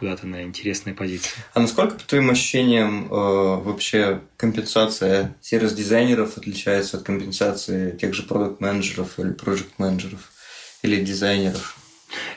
[0.01, 1.31] куда-то на интересные позиции.
[1.53, 9.19] А насколько, по твоим ощущениям, э, вообще компенсация сервис-дизайнеров отличается от компенсации тех же продукт-менеджеров
[9.19, 10.33] или проект-менеджеров
[10.83, 11.80] или дизайнеров?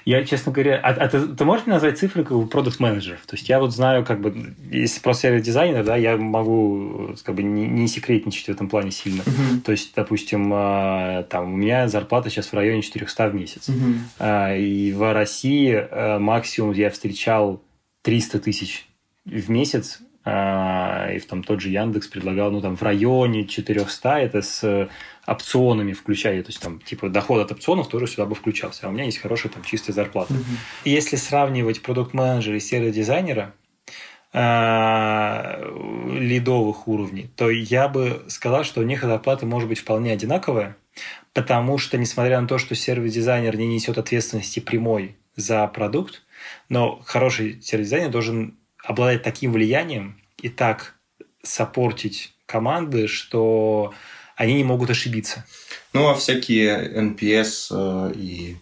[0.05, 3.21] Я, честно говоря, а, а ты, ты можешь мне назвать цифры как бы продукт менеджеров
[3.25, 7.36] То есть я вот знаю, как бы, если просто сервис дизайнер, да, я могу как
[7.36, 9.21] бы не, не секретничать в этом плане сильно.
[9.21, 9.62] Uh-huh.
[9.62, 13.69] То есть, допустим, а, там у меня зарплата сейчас в районе 400 в месяц.
[13.69, 14.59] Uh-huh.
[14.59, 17.62] И в России а, максимум я встречал
[18.03, 18.88] 300 тысяч
[19.25, 24.41] в месяц и в там тот же Яндекс предлагал, ну, там, в районе 400, это
[24.41, 24.89] с
[25.27, 28.91] опционами включая, то есть, там, типа, доход от опционов тоже сюда бы включался, а у
[28.93, 30.33] меня есть хорошая, там, чистая зарплата.
[30.33, 30.57] Mm-hmm.
[30.86, 33.53] Если сравнивать продукт-менеджера и сервис-дизайнера,
[34.36, 35.59] а,
[36.09, 40.75] лидовых уровней, то я бы сказал, что у них зарплата может быть вполне одинаковая,
[41.33, 46.23] потому что, несмотря на то, что сервис-дизайнер не несет ответственности прямой за продукт,
[46.67, 50.96] но хороший сервис-дизайнер должен обладать таким влиянием и так
[51.41, 53.93] саппортить команды, что
[54.36, 55.46] они не могут ошибиться.
[55.93, 58.58] Ну, а всякие NPS э, и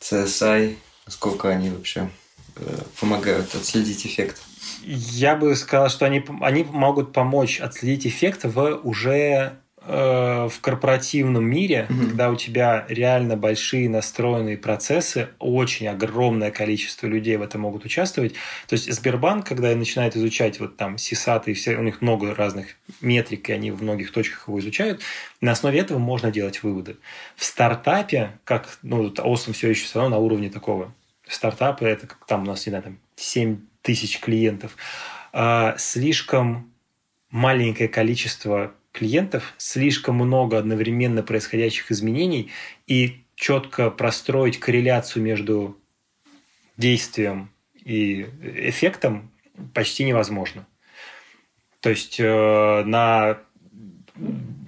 [0.00, 2.10] CSI, насколько они вообще
[2.56, 4.42] э, помогают отследить эффект?
[4.82, 11.86] Я бы сказал, что они, они могут помочь отследить эффект в уже в корпоративном мире,
[11.88, 12.06] mm-hmm.
[12.08, 18.34] когда у тебя реально большие настроенные процессы, очень огромное количество людей в этом могут участвовать.
[18.68, 22.66] То есть Сбербанк, когда начинает изучать вот там сисаты, все, у них много разных
[23.00, 25.00] метрик, и они в многих точках его изучают,
[25.40, 26.96] на основе этого можно делать выводы.
[27.34, 30.94] В стартапе, как, ну, Осом все еще все равно на уровне такого.
[31.26, 34.76] Стартапы, это как там у нас, не знаю, там 7 тысяч клиентов.
[35.32, 36.70] А, слишком
[37.30, 42.50] маленькое количество клиентов, слишком много одновременно происходящих изменений
[42.86, 45.78] и четко простроить корреляцию между
[46.76, 47.50] действием
[47.82, 49.30] и эффектом
[49.72, 50.66] почти невозможно.
[51.80, 53.38] То есть э, на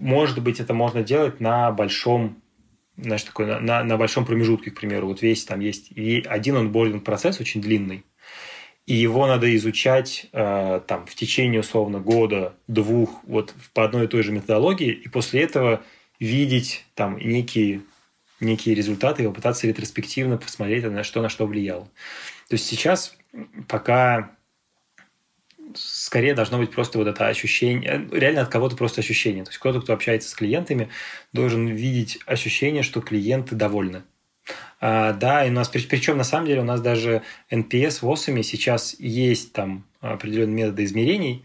[0.01, 2.41] может быть это можно делать на большом
[2.97, 6.57] знаешь, такой, на, на, на большом промежутке, к примеру, вот весь там есть и один
[6.57, 8.03] онбординг процесс очень длинный,
[8.87, 14.09] и его надо изучать э, там в течение условно года, двух, вот по одной и
[14.09, 15.83] той же методологии, и после этого
[16.19, 17.83] видеть там некие
[18.41, 21.85] некие результаты и попытаться ретроспективно посмотреть, на что на что влияло.
[22.49, 23.17] То есть сейчас
[23.69, 24.37] пока
[25.75, 29.45] скорее должно быть просто вот это ощущение, реально от кого-то просто ощущение.
[29.45, 30.91] То есть кто-то, кто общается с клиентами,
[31.33, 34.03] должен видеть ощущение, что клиенты довольны.
[34.81, 38.43] А, да, и у нас, причем на самом деле у нас даже NPS в OSM
[38.43, 41.45] сейчас есть там определенные методы измерений,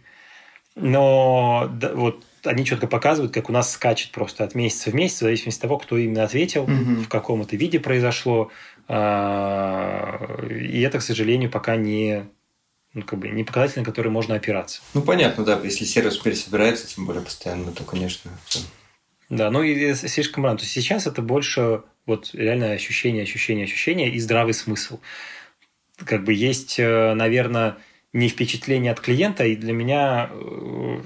[0.76, 5.18] но да, вот они четко показывают, как у нас скачет просто от месяца в месяц,
[5.18, 7.02] в зависимости от того, кто именно ответил, угу.
[7.02, 8.52] в каком это виде произошло.
[8.88, 12.26] А, и это, к сожалению, пока не
[12.94, 14.82] ну, как бы не показатель, на который можно опираться.
[14.94, 15.60] Ну, понятно, да.
[15.64, 18.32] Если сервис пересобирается, тем более постоянно, то, конечно.
[19.30, 20.58] Да, ну и слишком рано.
[20.58, 25.00] То есть сейчас это больше вот реально ощущение, ощущение, ощущение и здравый смысл.
[26.04, 27.78] Как бы есть, э, наверное,
[28.14, 31.00] не впечатление от клиента, и для меня э,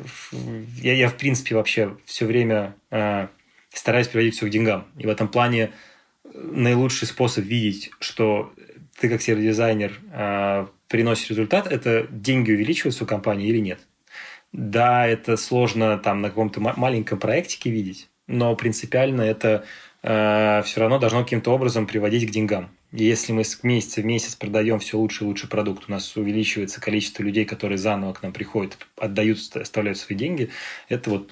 [0.81, 3.27] я, я в принципе вообще все время э,
[3.73, 4.87] стараюсь приводить все к деньгам.
[4.97, 5.71] И в этом плане
[6.33, 8.53] наилучший способ видеть, что
[8.99, 13.79] ты как сервис-дизайнер э, приносишь результат, это деньги увеличиваются у компании или нет.
[14.51, 19.65] Да, это сложно там на каком-то маленьком проектике видеть, но принципиально это
[20.03, 22.69] э, все равно должно каким-то образом приводить к деньгам.
[22.91, 26.15] И если мы с месяца в месяц продаем все лучше и лучше продукт, у нас
[26.17, 30.49] увеличивается количество людей, которые заново к нам приходят, отдают, оставляют свои деньги,
[30.89, 31.31] это вот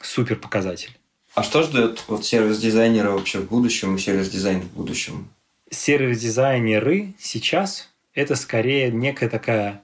[0.00, 0.96] супер показатель.
[1.34, 5.28] А что ждет вот сервис-дизайнера вообще в будущем и сервис-дизайн в будущем?
[5.70, 9.82] Сервис-дизайнеры сейчас– это скорее некая такая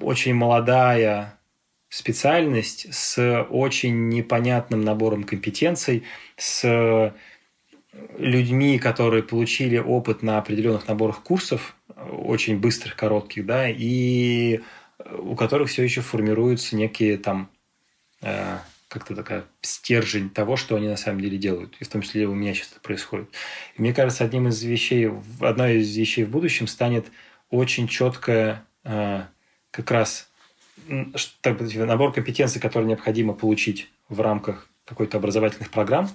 [0.00, 1.38] очень молодая
[1.90, 6.04] специальность с очень непонятным набором компетенций,
[6.36, 7.12] с
[8.16, 14.60] людьми, которые получили опыт на определенных наборах курсов, очень быстрых, коротких, да, и
[15.18, 17.50] у которых все еще формируются некие там
[18.22, 21.76] э, как-то такая стержень того, что они на самом деле делают.
[21.80, 23.28] И в том числе у меня сейчас это происходит.
[23.76, 25.10] И мне кажется, одним из вещей,
[25.40, 27.06] одной из вещей в будущем станет
[27.50, 29.22] очень четкое э,
[29.70, 30.29] как раз
[30.88, 36.10] набор компетенций, которые необходимо получить в рамках какой-то образовательных программ,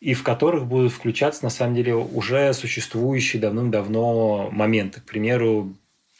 [0.00, 5.00] и в которых будут включаться, на самом деле, уже существующие давным-давно моменты.
[5.00, 5.74] К примеру,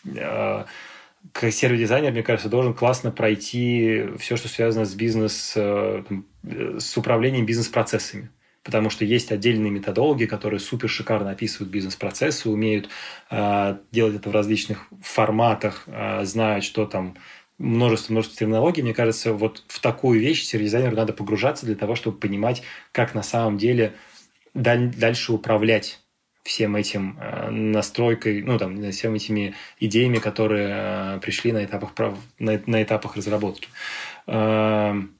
[0.04, 0.64] э,
[1.32, 6.02] как сервис-дизайнер, мне кажется, должен классно пройти все, что связано с бизнес, э,
[6.78, 8.30] с управлением бизнес-процессами.
[8.62, 12.90] Потому что есть отдельные методологи, которые супер шикарно описывают бизнес-процессы, умеют
[13.30, 17.16] э, делать это в различных форматах, э, знают, что там
[17.60, 18.82] множество, множество терминологий.
[18.82, 23.22] Мне кажется, вот в такую вещь сервис-дизайнеру надо погружаться для того, чтобы понимать, как на
[23.22, 23.94] самом деле
[24.54, 26.00] дальше управлять
[26.42, 31.92] всем этим э, настройкой, ну, там, всеми этими идеями, которые э, пришли на этапах,
[32.38, 33.68] на, на этапах разработки.
[34.26, 35.14] Эм,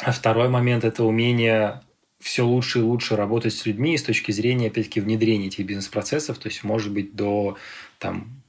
[0.00, 1.82] а второй момент– это умение
[2.20, 6.48] все лучше и лучше работать с людьми с точки зрения, опять-таки, внедрения этих бизнес-процессов, то
[6.48, 7.56] есть, может быть, до
[7.98, 8.42] там,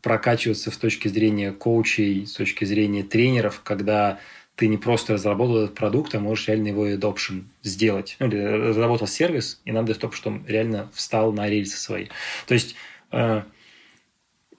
[0.00, 4.18] прокачиваться с точки зрения коучей, с точки зрения тренеров, когда
[4.56, 8.16] ты не просто разработал этот продукт, а можешь реально его adoption сделать.
[8.18, 12.08] Ну, или разработал сервис, и надо, чтобы он реально встал на рельсы свои.
[12.46, 12.74] То есть,
[13.12, 13.42] э,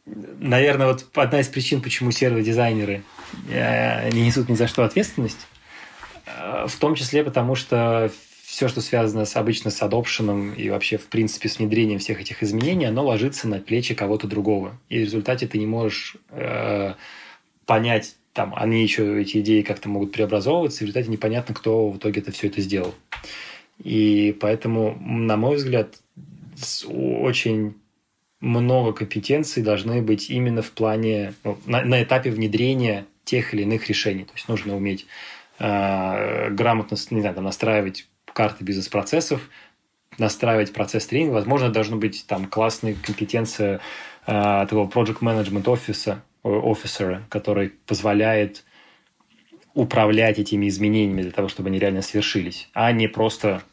[0.06, 3.04] наверное, вот одна из причин, почему сервис-дизайнеры
[3.50, 5.48] э, не несут ни за что ответственность,
[6.26, 8.12] э, в том числе потому, что
[8.54, 12.44] все, что связано с, обычно с адопшеном и вообще, в принципе, с внедрением всех этих
[12.44, 14.80] изменений, оно ложится на плечи кого-то другого.
[14.90, 16.94] И в результате ты не можешь э,
[17.66, 21.98] понять, там они еще, эти идеи как-то могут преобразовываться, и в результате непонятно, кто в
[21.98, 22.94] итоге это все это сделал.
[23.84, 25.96] И поэтому, на мой взгляд,
[26.86, 27.74] очень
[28.40, 33.90] много компетенций должны быть именно в плане, ну, на, на этапе внедрения тех или иных
[33.90, 34.26] решений.
[34.26, 35.08] То есть нужно уметь
[35.58, 39.42] э, грамотно не знаю, там, настраивать карты бизнес-процессов,
[40.18, 41.34] настраивать процесс тренинга.
[41.36, 43.80] Возможно, должна быть там классная компетенция
[44.26, 48.64] э, такого project management офиса, офисера, который позволяет
[49.74, 53.64] управлять этими изменениями для того, чтобы они реально свершились, а не просто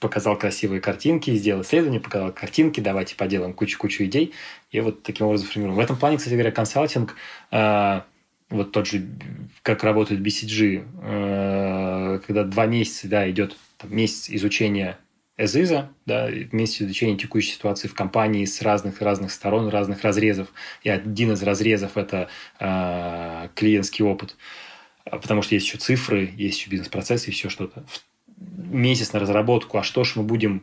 [0.00, 4.34] показал красивые картинки, сделал исследование, показал картинки, давайте поделаем кучу-кучу идей,
[4.70, 5.76] и вот таким образом формируем.
[5.76, 7.16] В этом плане, кстати говоря, консалтинг,
[7.50, 8.00] э,
[8.50, 9.06] вот тот же,
[9.62, 14.98] как работает BCG, э, когда два месяца да, идет там, месяц изучения
[15.36, 20.48] эзиза, да, вместе изучения текущей ситуации в компании с разных разных сторон, разных разрезов.
[20.82, 22.28] И один из разрезов это
[22.60, 24.36] э, клиентский опыт,
[25.04, 27.84] потому что есть еще цифры, есть еще бизнес-процессы, еще что-то.
[28.36, 30.62] Месяц на разработку, а что ж мы будем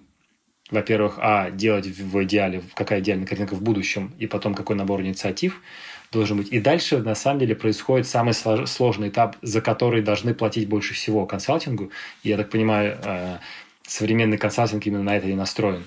[0.69, 5.61] во-первых, а, делать в идеале, какая идеальная картинка в будущем, и потом какой набор инициатив
[6.11, 6.49] должен быть.
[6.51, 11.25] И дальше, на самом деле, происходит самый сложный этап, за который должны платить больше всего
[11.25, 11.91] консалтингу.
[12.23, 13.37] И, я так понимаю, э,
[13.87, 15.85] современный консалтинг именно на это и настроен.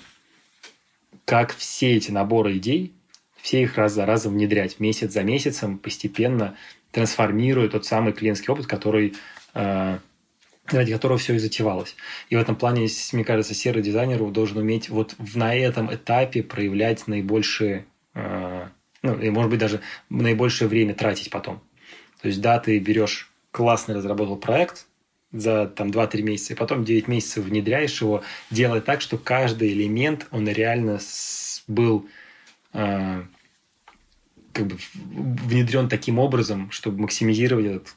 [1.25, 2.93] Как все эти наборы идей,
[3.41, 6.57] все их раз за разом внедрять, месяц за месяцем, постепенно
[6.91, 9.15] трансформируя тот самый клиентский опыт, который
[9.53, 9.99] э,
[10.69, 11.97] ради которого все и затевалось.
[12.31, 17.07] И в этом плане, мне кажется, серый дизайнер должен уметь вот на этом этапе проявлять
[17.07, 18.69] наибольшие, э,
[19.05, 21.61] ну, и, может быть, даже наибольшее время тратить потом.
[22.23, 24.87] То есть, да, ты берешь классный разработал проект
[25.31, 30.27] за там 2-3 месяца, и потом 9 месяцев внедряешь его, делая так, что каждый элемент,
[30.31, 31.01] он реально
[31.69, 32.09] был
[32.73, 33.23] э,
[34.53, 37.97] как бы внедрен таким образом, чтобы максимизировать этот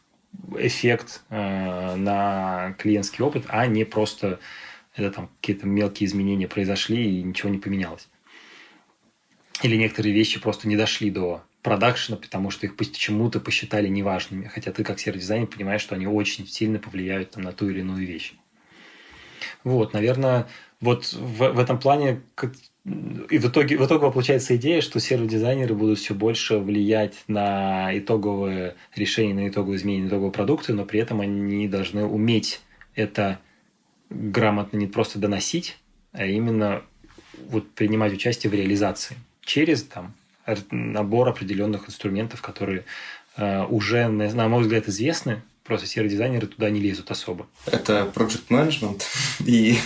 [0.58, 4.40] эффект э, на клиентский опыт, а не просто
[4.94, 8.10] это там какие-то мелкие изменения произошли и ничего не поменялось.
[9.64, 14.72] Или некоторые вещи просто не дошли до продакшена, потому что их почему-то посчитали неважными, хотя
[14.72, 18.34] ты как сервис-дизайнер понимаешь, что они очень сильно повлияют там, на ту или иную вещь.
[19.64, 20.48] Вот, наверное,
[20.80, 22.22] вот в, в этом плане
[23.30, 28.76] и в итоге, в итоге получается идея, что сервис-дизайнеры будут все больше влиять на итоговое
[28.96, 32.62] решение, на итоговое изменение, на итоговые продукты, но при этом они должны уметь
[32.96, 33.40] это
[34.10, 35.78] грамотно не просто доносить,
[36.14, 36.84] а именно
[37.50, 39.18] вот принимать участие в реализации
[39.48, 40.14] через там,
[40.70, 42.84] набор определенных инструментов, которые
[43.38, 47.48] э, уже, на мой взгляд, известны, просто сервис-дизайнеры туда не лезут особо.
[47.66, 49.04] Это project management
[49.46, 49.78] и...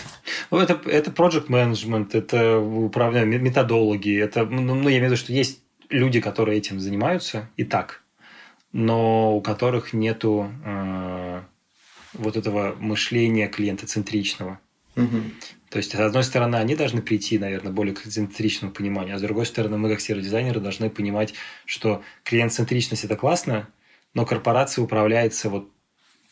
[0.49, 5.15] Ну, это, это project management, это управление, методологи, это, ну, ну, я имею в виду,
[5.15, 8.01] что есть люди, которые этим занимаются и так,
[8.73, 11.41] но у которых нету э,
[12.13, 14.59] вот этого мышления клиентоцентричного.
[14.95, 15.21] Угу.
[15.71, 19.21] То есть, с одной стороны, они должны прийти, наверное, более к центричному пониманию, а с
[19.21, 21.33] другой стороны, мы, как сервис-дизайнеры, должны понимать,
[21.65, 23.69] что клиент-центричность– это классно,
[24.13, 25.71] но корпорация управляется вот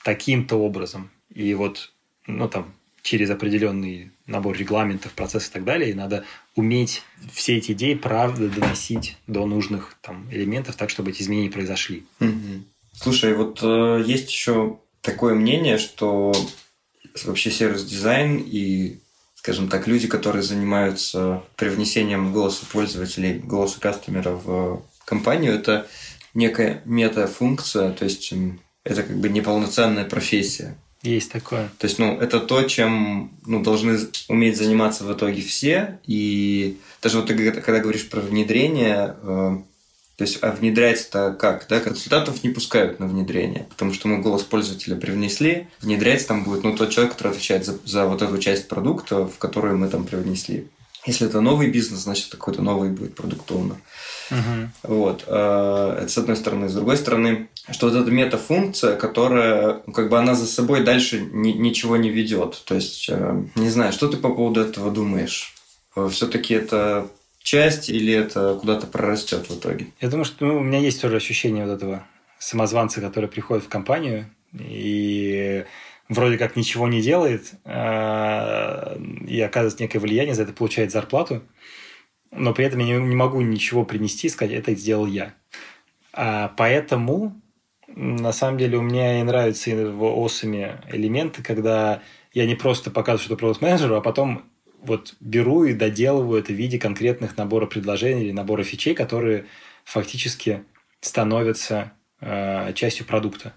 [0.04, 1.10] таким-то образом.
[1.34, 1.94] И вот,
[2.28, 6.26] ну, там, через определенный набор регламентов, процессов и так далее, и надо
[6.56, 12.06] уметь все эти идеи правда доносить до нужных там элементов, так, чтобы эти изменения произошли.
[12.92, 16.34] Слушай, вот э, есть еще такое мнение, что
[17.24, 19.00] вообще сервис-дизайн и,
[19.50, 25.88] скажем так, люди, которые занимаются привнесением голоса пользователей, голоса кастомера в компанию, это
[26.36, 28.32] некая мета-функция, то есть
[28.84, 30.78] это как бы неполноценная профессия.
[31.02, 31.68] Есть такое.
[31.80, 33.98] То есть, ну, это то, чем ну, должны
[34.28, 36.00] уметь заниматься в итоге все.
[36.06, 39.58] И даже вот ты когда говоришь про внедрение, э,
[40.20, 41.66] то есть, а внедрять-то как?
[41.70, 41.80] Да?
[41.80, 45.68] Консультантов не пускают на внедрение, потому что мы голос пользователя привнесли.
[45.80, 49.38] Внедрять там будет ну, тот человек, который отвечает за, за вот эту часть продукта, в
[49.38, 50.68] которую мы там привнесли.
[51.06, 53.78] Если это новый бизнес, значит, какой-то новый будет продукт owner.
[54.30, 54.94] Угу.
[54.94, 55.24] Вот.
[55.26, 56.68] Э, это с одной стороны.
[56.68, 61.22] С другой стороны, что вот эта метафункция, которая, ну, как бы она за собой дальше
[61.32, 62.62] ни, ничего не ведет.
[62.66, 65.56] То есть, э, не знаю, что ты по поводу этого думаешь?
[65.96, 67.08] Э, Все-таки это
[67.50, 69.88] часть или это куда-то прорастет в итоге?
[70.00, 72.06] Я думаю, что ну, у меня есть тоже ощущение вот этого
[72.38, 75.66] самозванца, который приходит в компанию и
[76.10, 78.96] вроде как ничего не делает, а,
[79.28, 81.42] и оказывает некое влияние, за это получает зарплату,
[82.32, 85.34] но при этом я не могу ничего принести и сказать, это сделал я.
[86.14, 87.42] А поэтому,
[87.88, 93.26] на самом деле, у меня и нравятся в осами элементы, когда я не просто показываю
[93.26, 94.44] что-то продукт-менеджеру, а потом
[94.82, 99.46] вот беру и доделываю это в виде конкретных набора предложений или набора фичей, которые
[99.84, 100.64] фактически
[101.02, 103.54] становятся э, частью продукта.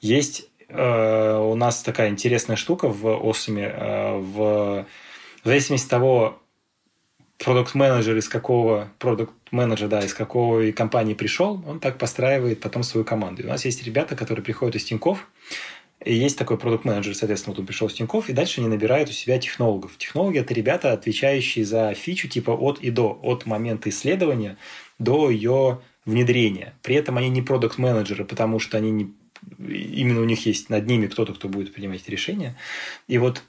[0.00, 3.62] Есть э, у нас такая интересная штука в Осами.
[3.62, 4.86] Э, в,
[5.42, 6.42] в зависимости от того,
[7.38, 13.42] продукт-менеджер из какого продукт-менеджер, да, из какой компании пришел, он так постраивает потом свою команду.
[13.42, 15.26] И у нас есть ребята, которые приходят из Тинькофф,
[16.06, 19.12] и есть такой продукт-менеджер, соответственно, вот он пришел с Тинькофф, и дальше они набирают у
[19.12, 19.98] себя технологов.
[19.98, 24.56] Технологи– это ребята, отвечающие за фичу типа от и до, от момента исследования
[25.00, 26.74] до ее внедрения.
[26.82, 29.12] При этом они не продукт-менеджеры, потому что они не,
[29.58, 32.56] именно у них есть над ними кто-то, кто будет принимать решения.
[33.08, 33.42] И вот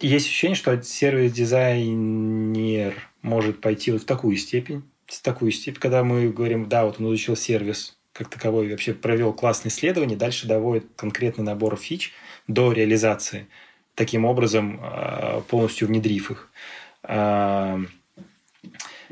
[0.00, 6.28] есть ощущение, что сервис-дизайнер может пойти вот в такую степень, в такую степень, когда мы
[6.28, 11.44] говорим, да, вот он изучил сервис, как таковой вообще провел классное исследование, дальше доводит конкретный
[11.44, 12.12] набор фич
[12.46, 13.48] до реализации,
[13.96, 16.50] таким образом а, полностью внедрив их.
[17.02, 17.80] А,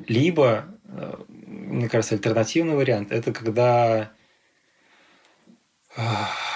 [0.07, 4.13] либо, а, мне кажется, альтернативный вариант– это когда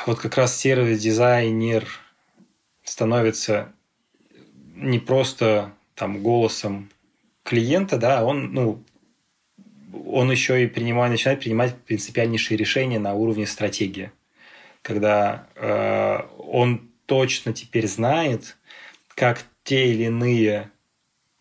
[0.06, 1.86] вот как раз сервис-дизайнер
[2.84, 3.72] становится
[4.76, 6.90] не просто там голосом
[7.42, 8.84] клиента, да, он, ну,
[10.06, 14.10] он еще и принимает, начинает принимать принципиальнейшие решения на уровне стратегии,
[14.82, 18.56] когда э, он точно теперь знает,
[19.14, 20.70] как те или иные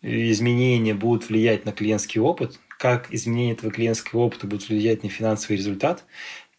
[0.02, 5.56] изменения будут влиять на клиентский опыт, как изменения этого клиентского опыта будут влиять на финансовый
[5.56, 6.04] результат,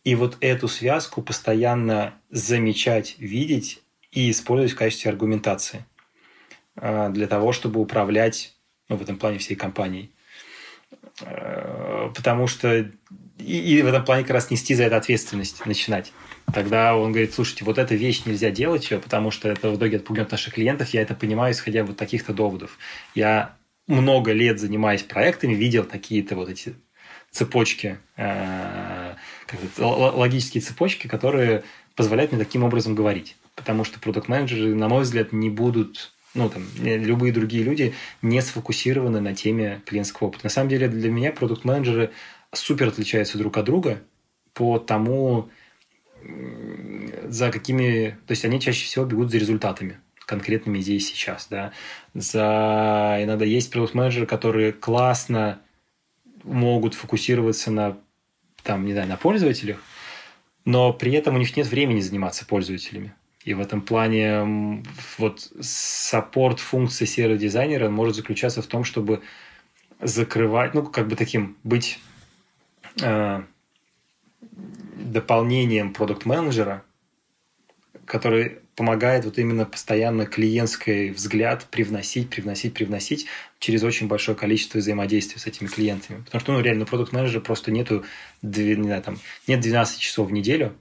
[0.04, 3.82] и вот эту связку постоянно замечать, видеть
[4.12, 5.86] и использовать в качестве аргументации
[6.76, 8.56] э, для того, чтобы управлять
[8.90, 10.12] ну, в этом плане всей компанией.
[11.22, 12.90] Э, потому что
[13.40, 16.12] и, и в этом плане как раз нести за это ответственность, начинать.
[16.54, 19.98] Тогда он говорит, слушайте, вот эта вещь нельзя делать ее, потому что это в итоге
[19.98, 20.90] отпугнет наших клиентов.
[20.90, 22.78] Я это понимаю, исходя вот таких-то доводов.
[23.16, 23.56] Я
[23.88, 26.76] много лет занимаясь проектами, видел такие-то вот эти
[27.32, 29.14] цепочки, э,
[29.80, 31.64] логические цепочки, которые
[31.96, 33.36] позволяют мне таким образом говорить.
[33.56, 39.20] Потому что продукт-менеджеры, на мой взгляд, не будут ну, там, любые другие люди не сфокусированы
[39.20, 40.46] на теме клиентского опыта.
[40.46, 42.12] На самом деле, для меня продукт-менеджеры
[42.54, 44.02] супер отличаются друг от друга
[44.54, 45.50] по тому,
[47.26, 48.18] за какими...
[48.28, 51.72] То есть они чаще всего бегут за результатами конкретными здесь сейчас, да.
[52.14, 53.18] За...
[53.22, 55.60] Иногда есть продукт-менеджеры, которые классно
[56.44, 57.98] могут фокусироваться на,
[58.64, 59.82] там, не знаю, на пользователях,
[60.66, 63.14] но при этом у них нет времени заниматься пользователями.
[63.48, 64.84] И в этом плане
[65.18, 69.22] вот саппорт функции серого дизайнера может заключаться в том, чтобы
[70.02, 71.98] закрывать, ну, как бы таким, быть
[73.02, 73.42] э,
[74.98, 76.84] дополнением продукт-менеджера,
[78.04, 83.28] который помогает вот именно постоянно клиентский взгляд привносить, привносить, привносить
[83.60, 86.22] через очень большое количество взаимодействия с этими клиентами.
[86.24, 88.04] Потому что, ну, реально, продукт менеджера просто нету,
[88.42, 89.18] не знаю, там,
[89.48, 90.76] нет 12 часов в неделю,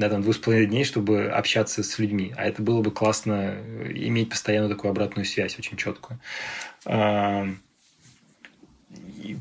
[0.00, 2.32] да, там, двух с половиной дней, чтобы общаться с людьми.
[2.36, 3.58] А это было бы классно
[3.94, 6.18] иметь постоянно такую обратную связь, очень четкую.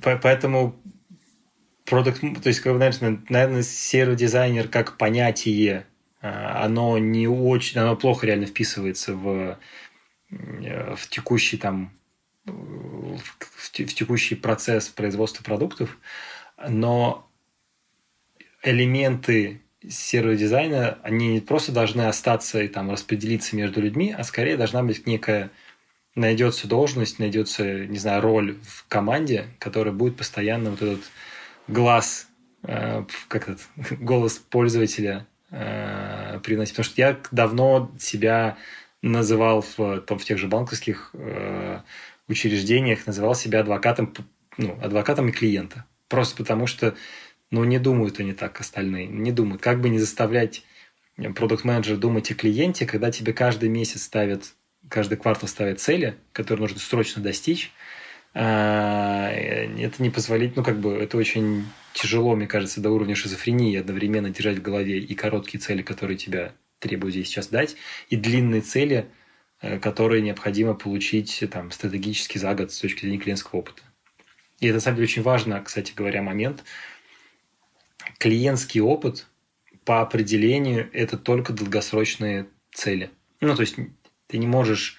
[0.03, 0.76] Поэтому
[1.86, 5.86] продукт, то есть, как, наверное, наверное, сервис дизайнер как понятие,
[6.22, 9.57] а, оно не очень, оно плохо реально вписывается в,
[10.30, 11.91] в текущий там
[12.45, 13.20] в,
[13.55, 15.97] в текущий процесс производства продуктов,
[16.68, 17.30] но
[18.64, 24.57] элементы сервис дизайна, они не просто должны остаться и там распределиться между людьми, а скорее
[24.57, 25.51] должна быть некая
[26.15, 31.01] найдется должность, найдется, не знаю, роль в команде, которая будет постоянно вот этот
[31.67, 32.27] глаз,
[32.63, 33.61] э, как этот,
[33.99, 36.75] голос пользователя э, приносить.
[36.75, 38.57] Потому что я давно себя
[39.01, 41.80] называл в, там, в тех же банковских э,
[42.27, 44.13] учреждениях, называл себя адвокатом,
[44.57, 45.86] ну, адвокатом и клиента.
[46.09, 46.95] Просто потому что,
[47.52, 49.62] ну, не думают они так остальные, не думают.
[49.62, 50.64] Как бы не заставлять
[51.18, 54.54] продукт-менеджера думать о клиенте, когда тебе каждый месяц ставят,
[54.88, 57.72] каждый квартал ставят цели, которые нужно срочно достичь,
[58.34, 63.76] а, это не позволит, ну, как бы, это очень тяжело, мне кажется, до уровня шизофрении
[63.78, 67.76] одновременно держать в голове и короткие цели, которые тебя требуют здесь сейчас дать,
[68.10, 69.08] и длинные цели,
[69.62, 73.82] э, которые необходимо получить там, стратегически за год с точки зрения клиентского опыта.
[74.60, 76.64] И это, на самом деле, очень важно, кстати говоря, момент.
[78.18, 79.28] Клиентский опыт
[79.86, 83.12] по определению– это только долгосрочные цели.
[83.41, 83.76] Ну, то есть
[84.28, 84.97] ты не можешь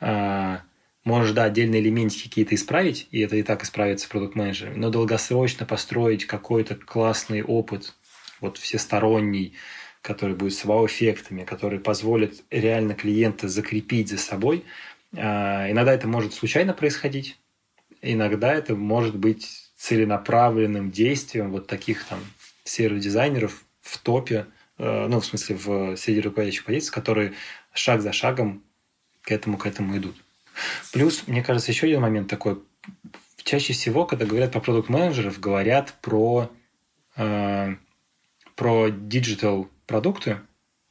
[0.00, 0.62] а,
[1.04, 5.64] Можешь, да, отдельные элементики какие-то исправить, и это и так исправится продукт менеджером но долгосрочно
[5.64, 7.94] построить какой-то классный опыт,
[8.40, 9.54] вот всесторонний,
[10.02, 14.64] который будет с вау-эффектами, который позволит реально клиента закрепить за собой.
[15.16, 17.38] А, иногда это может случайно происходить,
[18.02, 22.20] иногда это может быть целенаправленным действием вот таких там
[22.64, 24.46] сервис-дизайнеров в топе,
[24.78, 27.34] э, ну, в смысле, в среди руководящих позиций, которые
[27.72, 28.62] шаг за шагом
[29.22, 30.16] к этому, к этому идут.
[30.92, 32.62] Плюс, мне кажется, еще один момент такой.
[33.42, 36.50] Чаще всего, когда говорят про продукт-менеджеров, говорят про,
[37.16, 37.74] э,
[38.54, 40.40] про digital продукты,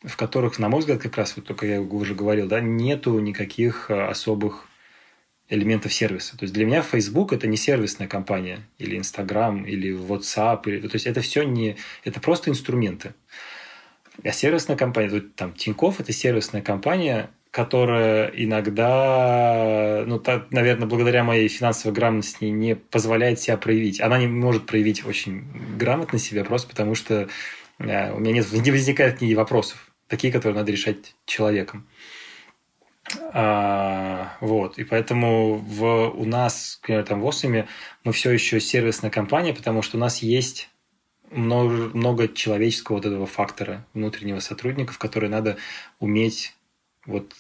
[0.04, 3.90] в которых, на мой взгляд, как раз, вот только я уже говорил, да, нету никаких
[3.90, 4.69] э, особых
[5.50, 6.38] элементов сервиса.
[6.38, 10.96] То есть для меня Facebook это не сервисная компания, или Instagram, или WhatsApp, или, то
[10.96, 13.14] есть это все не, это просто инструменты.
[14.24, 21.24] А сервисная компания, тут там Тинькофф это сервисная компания, которая иногда, ну, так, наверное, благодаря
[21.24, 24.02] моей финансовой грамотности не позволяет себя проявить.
[24.02, 25.46] Она не может проявить очень
[25.78, 27.28] грамотно себя просто потому, что
[27.80, 31.88] э, у меня нет, не возникает ни вопросов, такие, которые надо решать человеком.
[33.34, 37.68] А, вот, и поэтому в, у нас, например, там в Осами
[38.04, 40.70] мы все еще сервисная компания, потому что у нас есть
[41.32, 45.58] много, много человеческого вот этого фактора внутреннего сотрудников, которые надо
[46.00, 46.56] уметь
[47.06, 47.36] вот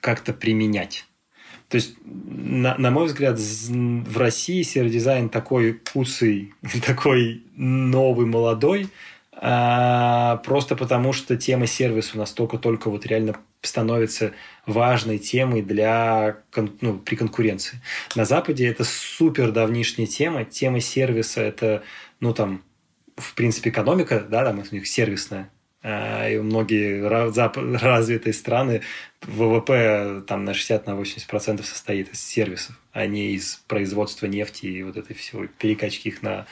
[0.00, 1.06] как-то применять.
[1.68, 6.52] То есть, на, на мой взгляд, в России сервис-дизайн такой куцый,
[6.86, 8.90] такой новый, молодой,
[9.42, 14.32] просто потому что тема сервиса настолько только вот реально становится
[14.66, 16.38] важной темой для,
[16.80, 17.80] ну, при конкуренции.
[18.14, 20.44] На Западе это супер давнишняя тема.
[20.44, 21.82] Тема сервиса– это,
[22.20, 22.62] ну, там,
[23.16, 25.50] в принципе, экономика, да, там у них сервисная,
[25.82, 27.06] а, и многие
[27.78, 28.82] развитые страны
[29.22, 34.66] ВВП там на 60 на 80 процентов состоит из сервисов, а не из производства нефти
[34.66, 36.46] и вот этой всего перекачки их на,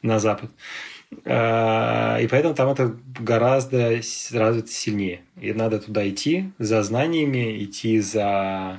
[0.00, 0.50] на Запад.
[0.50, 4.00] А, и поэтому там это гораздо
[4.32, 5.22] развито сильнее.
[5.40, 8.78] И надо туда идти за знаниями, идти за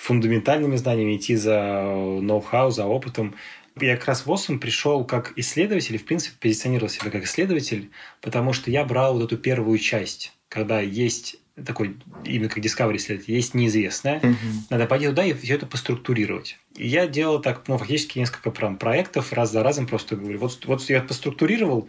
[0.00, 1.84] фундаментальными знаниями, идти за
[2.20, 3.34] ноу-хау, за опытом.
[3.80, 7.90] Я как раз в ОСМ пришел как исследователь и, в принципе, позиционировал себя как исследователь,
[8.20, 11.36] потому что я брал вот эту первую часть, когда есть
[11.66, 14.18] такой, именно как Discovery исследователь, есть неизвестное.
[14.18, 14.36] Угу.
[14.70, 16.58] Надо пойти туда и все это поструктурировать.
[16.76, 20.64] И я делал так, ну, фактически несколько прям, проектов, раз за разом просто говорю, вот,
[20.64, 21.88] вот я поструктурировал,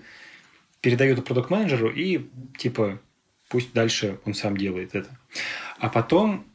[0.81, 2.25] передаю это продукт-менеджеру и,
[2.57, 2.99] типа,
[3.47, 5.17] пусть дальше он сам делает это.
[5.79, 6.45] А потом,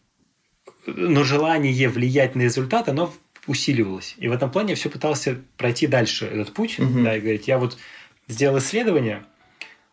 [0.86, 3.12] но желание влиять на результат, оно
[3.46, 4.14] усиливалось.
[4.18, 7.02] И в этом плане я все пытался пройти дальше этот путь, угу.
[7.02, 7.78] да, и говорить, я вот
[8.26, 9.24] сделал исследование,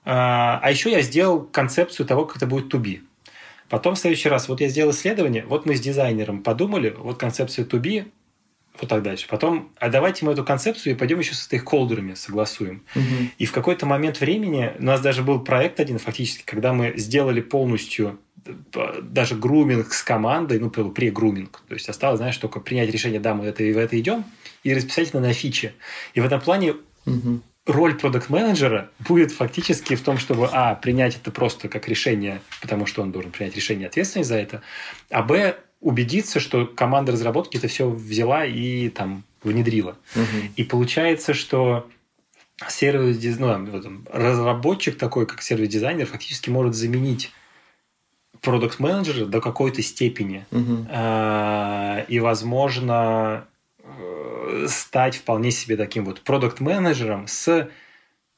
[0.06, 3.01] а, а еще я сделал концепцию того, как это будет to be.
[3.70, 7.66] Потом в следующий раз, вот я сделал исследование, вот мы с дизайнером подумали, вот концепция
[7.66, 8.06] to be,
[8.80, 9.28] вот так дальше.
[9.28, 12.84] Потом, а давайте мы эту концепцию и пойдем еще со стейкхолдерами согласуем.
[12.95, 13.03] Угу.
[13.39, 17.41] И в какой-то момент времени у нас даже был проект один фактически, когда мы сделали
[17.41, 18.20] полностью
[19.01, 21.62] даже груминг с командой, ну, pre-груминг.
[21.68, 24.24] То есть осталось, знаешь, только принять решение, да, мы это, в это идем,
[24.64, 25.74] и расписать это на фиче.
[26.14, 26.76] И в этом плане
[27.08, 32.86] угу роль продукт-менеджера будет фактически в том, чтобы, а, принять это просто как решение, потому
[32.86, 34.61] что он должен принять решение ответственность за это,
[35.09, 39.97] а, б, убедиться, что команда разработки это все взяла и там внедрила.
[40.16, 40.53] Угу.
[40.55, 41.88] И получается, что
[42.68, 47.32] сервис ну, разработчик такой, как сервис-дизайнер, фактически может заменить
[48.41, 50.45] продукт-менеджера до какой-то степени.
[50.51, 50.88] Угу.
[52.07, 53.47] И, возможно,
[54.67, 57.69] стать вполне себе таким вот продукт-менеджером с,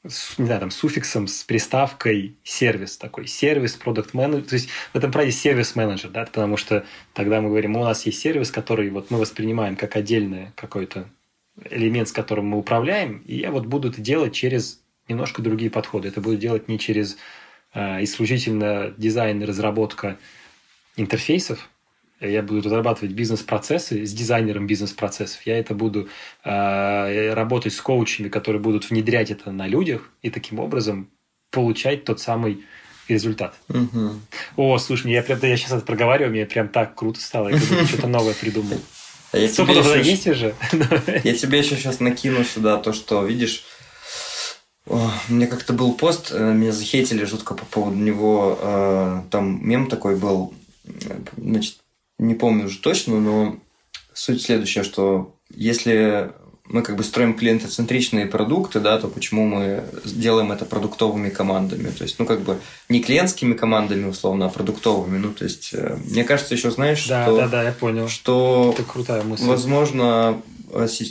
[0.07, 3.27] с, не знаю, там, суффиксом, с приставкой сервис такой.
[3.27, 7.75] Сервис, продукт менеджер То есть в этом правде сервис-менеджер, да, потому что тогда мы говорим,
[7.75, 11.09] у нас есть сервис, который вот мы воспринимаем как отдельный какой-то
[11.69, 16.07] элемент, с которым мы управляем, и я вот буду это делать через немножко другие подходы.
[16.07, 17.17] Это буду делать не через
[17.73, 20.17] э, исключительно дизайн и разработка
[20.95, 21.69] интерфейсов,
[22.19, 26.09] я буду разрабатывать бизнес-процессы с дизайнером бизнес-процессов, я это буду
[26.43, 31.09] э, работать с коучами, которые будут внедрять это на людях и таким образом
[31.51, 32.65] получать тот самый
[33.07, 33.55] результат.
[33.69, 34.11] Угу.
[34.57, 38.07] О, слушай, я, прям, я сейчас это проговариваю, мне прям так круто стало, я что-то
[38.07, 38.79] новое придумал.
[39.31, 40.55] А я тебе еще, есть уже?
[41.23, 43.65] Я тебе еще сейчас накину сюда то, что, видишь,
[44.85, 48.57] о, у меня как-то был пост, э, меня захейтили жутко по поводу него.
[48.61, 50.53] Э, там мем такой был,
[51.35, 51.77] значит,
[52.17, 53.57] не помню уже точно, но
[54.13, 56.33] суть следующая, что если
[56.69, 61.89] мы как бы строим клиентоцентричные продукты, да, то почему мы делаем это продуктовыми командами?
[61.89, 62.57] То есть, ну, как бы
[62.89, 65.17] не клиентскими командами, условно, а продуктовыми.
[65.17, 67.37] Ну, то есть, э, мне кажется, еще знаешь, да, что...
[67.37, 68.09] Да, да, я понял.
[68.09, 69.45] Что, это крутая мысль.
[69.45, 70.41] возможно,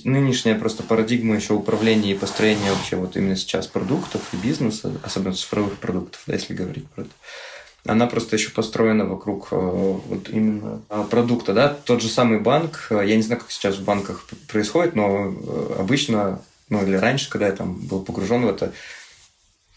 [0.05, 5.35] нынешняя просто парадигма еще управления и построения вообще вот именно сейчас продуктов и бизнеса, особенно
[5.35, 7.11] цифровых продуктов, да, если говорить про это,
[7.87, 12.89] она просто еще построена вокруг э, вот именно а, продукта, да, тот же самый банк,
[12.91, 17.30] э, я не знаю, как сейчас в банках происходит, но э, обычно, ну или раньше,
[17.30, 18.72] когда я там был погружен в это,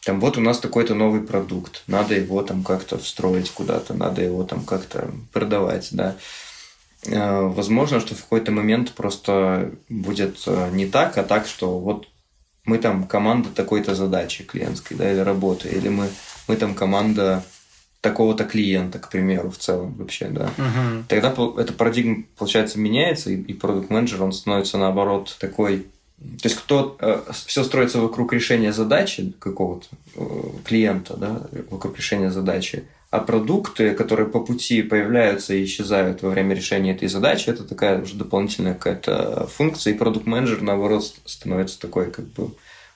[0.03, 4.43] там вот у нас такой-то новый продукт, надо его там как-то встроить куда-то, надо его
[4.43, 6.15] там как-то продавать, да.
[7.05, 12.07] Возможно, что в какой-то момент просто будет не так, а так, что вот
[12.65, 16.09] мы там команда такой-то задачи клиентской, да, или работы, или мы,
[16.47, 17.43] мы там команда
[18.01, 20.49] такого-то клиента, к примеру, в целом вообще, да.
[20.57, 21.03] Угу.
[21.09, 25.87] Тогда эта парадигма, получается, меняется, и, продукт-менеджер, он становится, наоборот, такой...
[26.19, 30.21] То есть, кто э, все строится вокруг решения задачи какого-то э,
[30.65, 36.55] клиента, да, вокруг решения задачи, а продукты, которые по пути появляются и исчезают во время
[36.55, 42.25] решения этой задачи, это такая уже дополнительная какая-то функция, и продукт-менеджер, наоборот, становится такой, как
[42.27, 42.51] бы,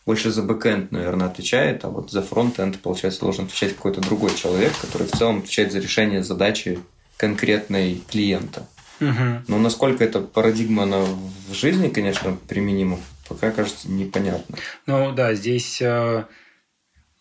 [0.06, 4.74] больше за бэкэнд, наверное, отвечает, а вот за фронтенд, получается, должен отвечать какой-то другой человек,
[4.82, 6.80] который в целом отвечает за решение задачи
[7.18, 8.68] конкретной клиента.
[9.00, 9.44] Угу.
[9.48, 14.58] Но насколько эта парадигма она в жизни, конечно, применима, пока кажется непонятно.
[14.86, 16.26] Ну да, здесь, э,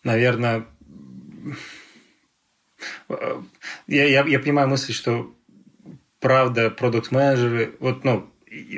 [0.03, 0.65] наверное,
[3.09, 3.41] э,
[3.87, 5.33] я, я, я понимаю мысль, что
[6.19, 8.29] правда продукт-менеджеры, вот, ну,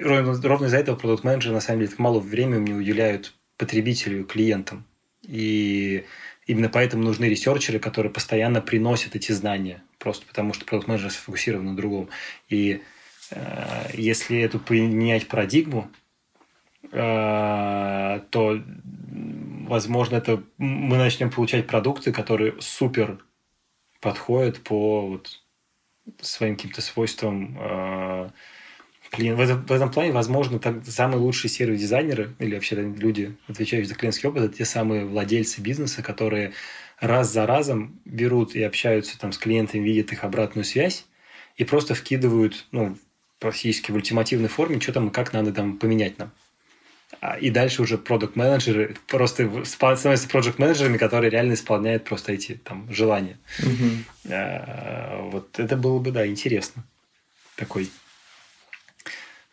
[0.03, 4.85] ровно, ровно из-за этого продукт-менеджеры на самом деле мало времени уделяют потребителю, клиентам.
[5.23, 6.05] И
[6.45, 11.65] именно поэтому нужны ресерчеры, которые постоянно приносят эти знания, просто потому что продукт менеджер сфокусирован
[11.65, 12.09] на другом.
[12.49, 12.81] И
[13.31, 15.89] э, если эту поменять парадигму,
[16.91, 18.61] э, то,
[19.67, 23.19] возможно, это мы начнем получать продукты, которые супер
[23.99, 25.41] подходят по вот,
[26.21, 28.29] своим каким-то свойствам э,
[29.15, 29.37] клиент.
[29.37, 33.95] В этом, в этом плане, возможно, так, самые лучшие сервис-дизайнеры или вообще люди, отвечающие за
[33.95, 36.53] клиентский опыт, это те самые владельцы бизнеса, которые
[36.99, 41.05] раз за разом берут и общаются там с клиентами, видят их обратную связь
[41.57, 42.97] и просто вкидывают, ну,
[43.39, 46.31] практически в ультимативной форме, что там, как надо там поменять нам.
[47.21, 52.53] А, и дальше уже продукт менеджеры просто становятся продукт менеджерами которые реально исполняют просто эти
[52.53, 53.37] там желания.
[53.59, 55.31] Угу.
[55.31, 56.83] Вот это было бы, да, интересно.
[57.55, 57.89] Такой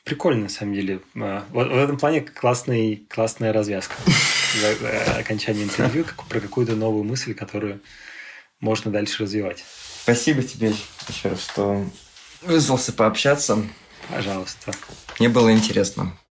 [0.05, 1.01] прикольно, на самом деле.
[1.17, 3.95] А, вот в этом плане классный, классная развязка.
[5.19, 7.81] Окончание интервью про какую-то новую мысль, которую
[8.61, 9.65] можно дальше развивать.
[10.03, 10.73] Спасибо тебе
[11.09, 11.85] еще раз, что
[12.43, 13.59] вызвался пообщаться.
[14.11, 14.73] Пожалуйста.
[15.19, 16.17] Мне было интересно.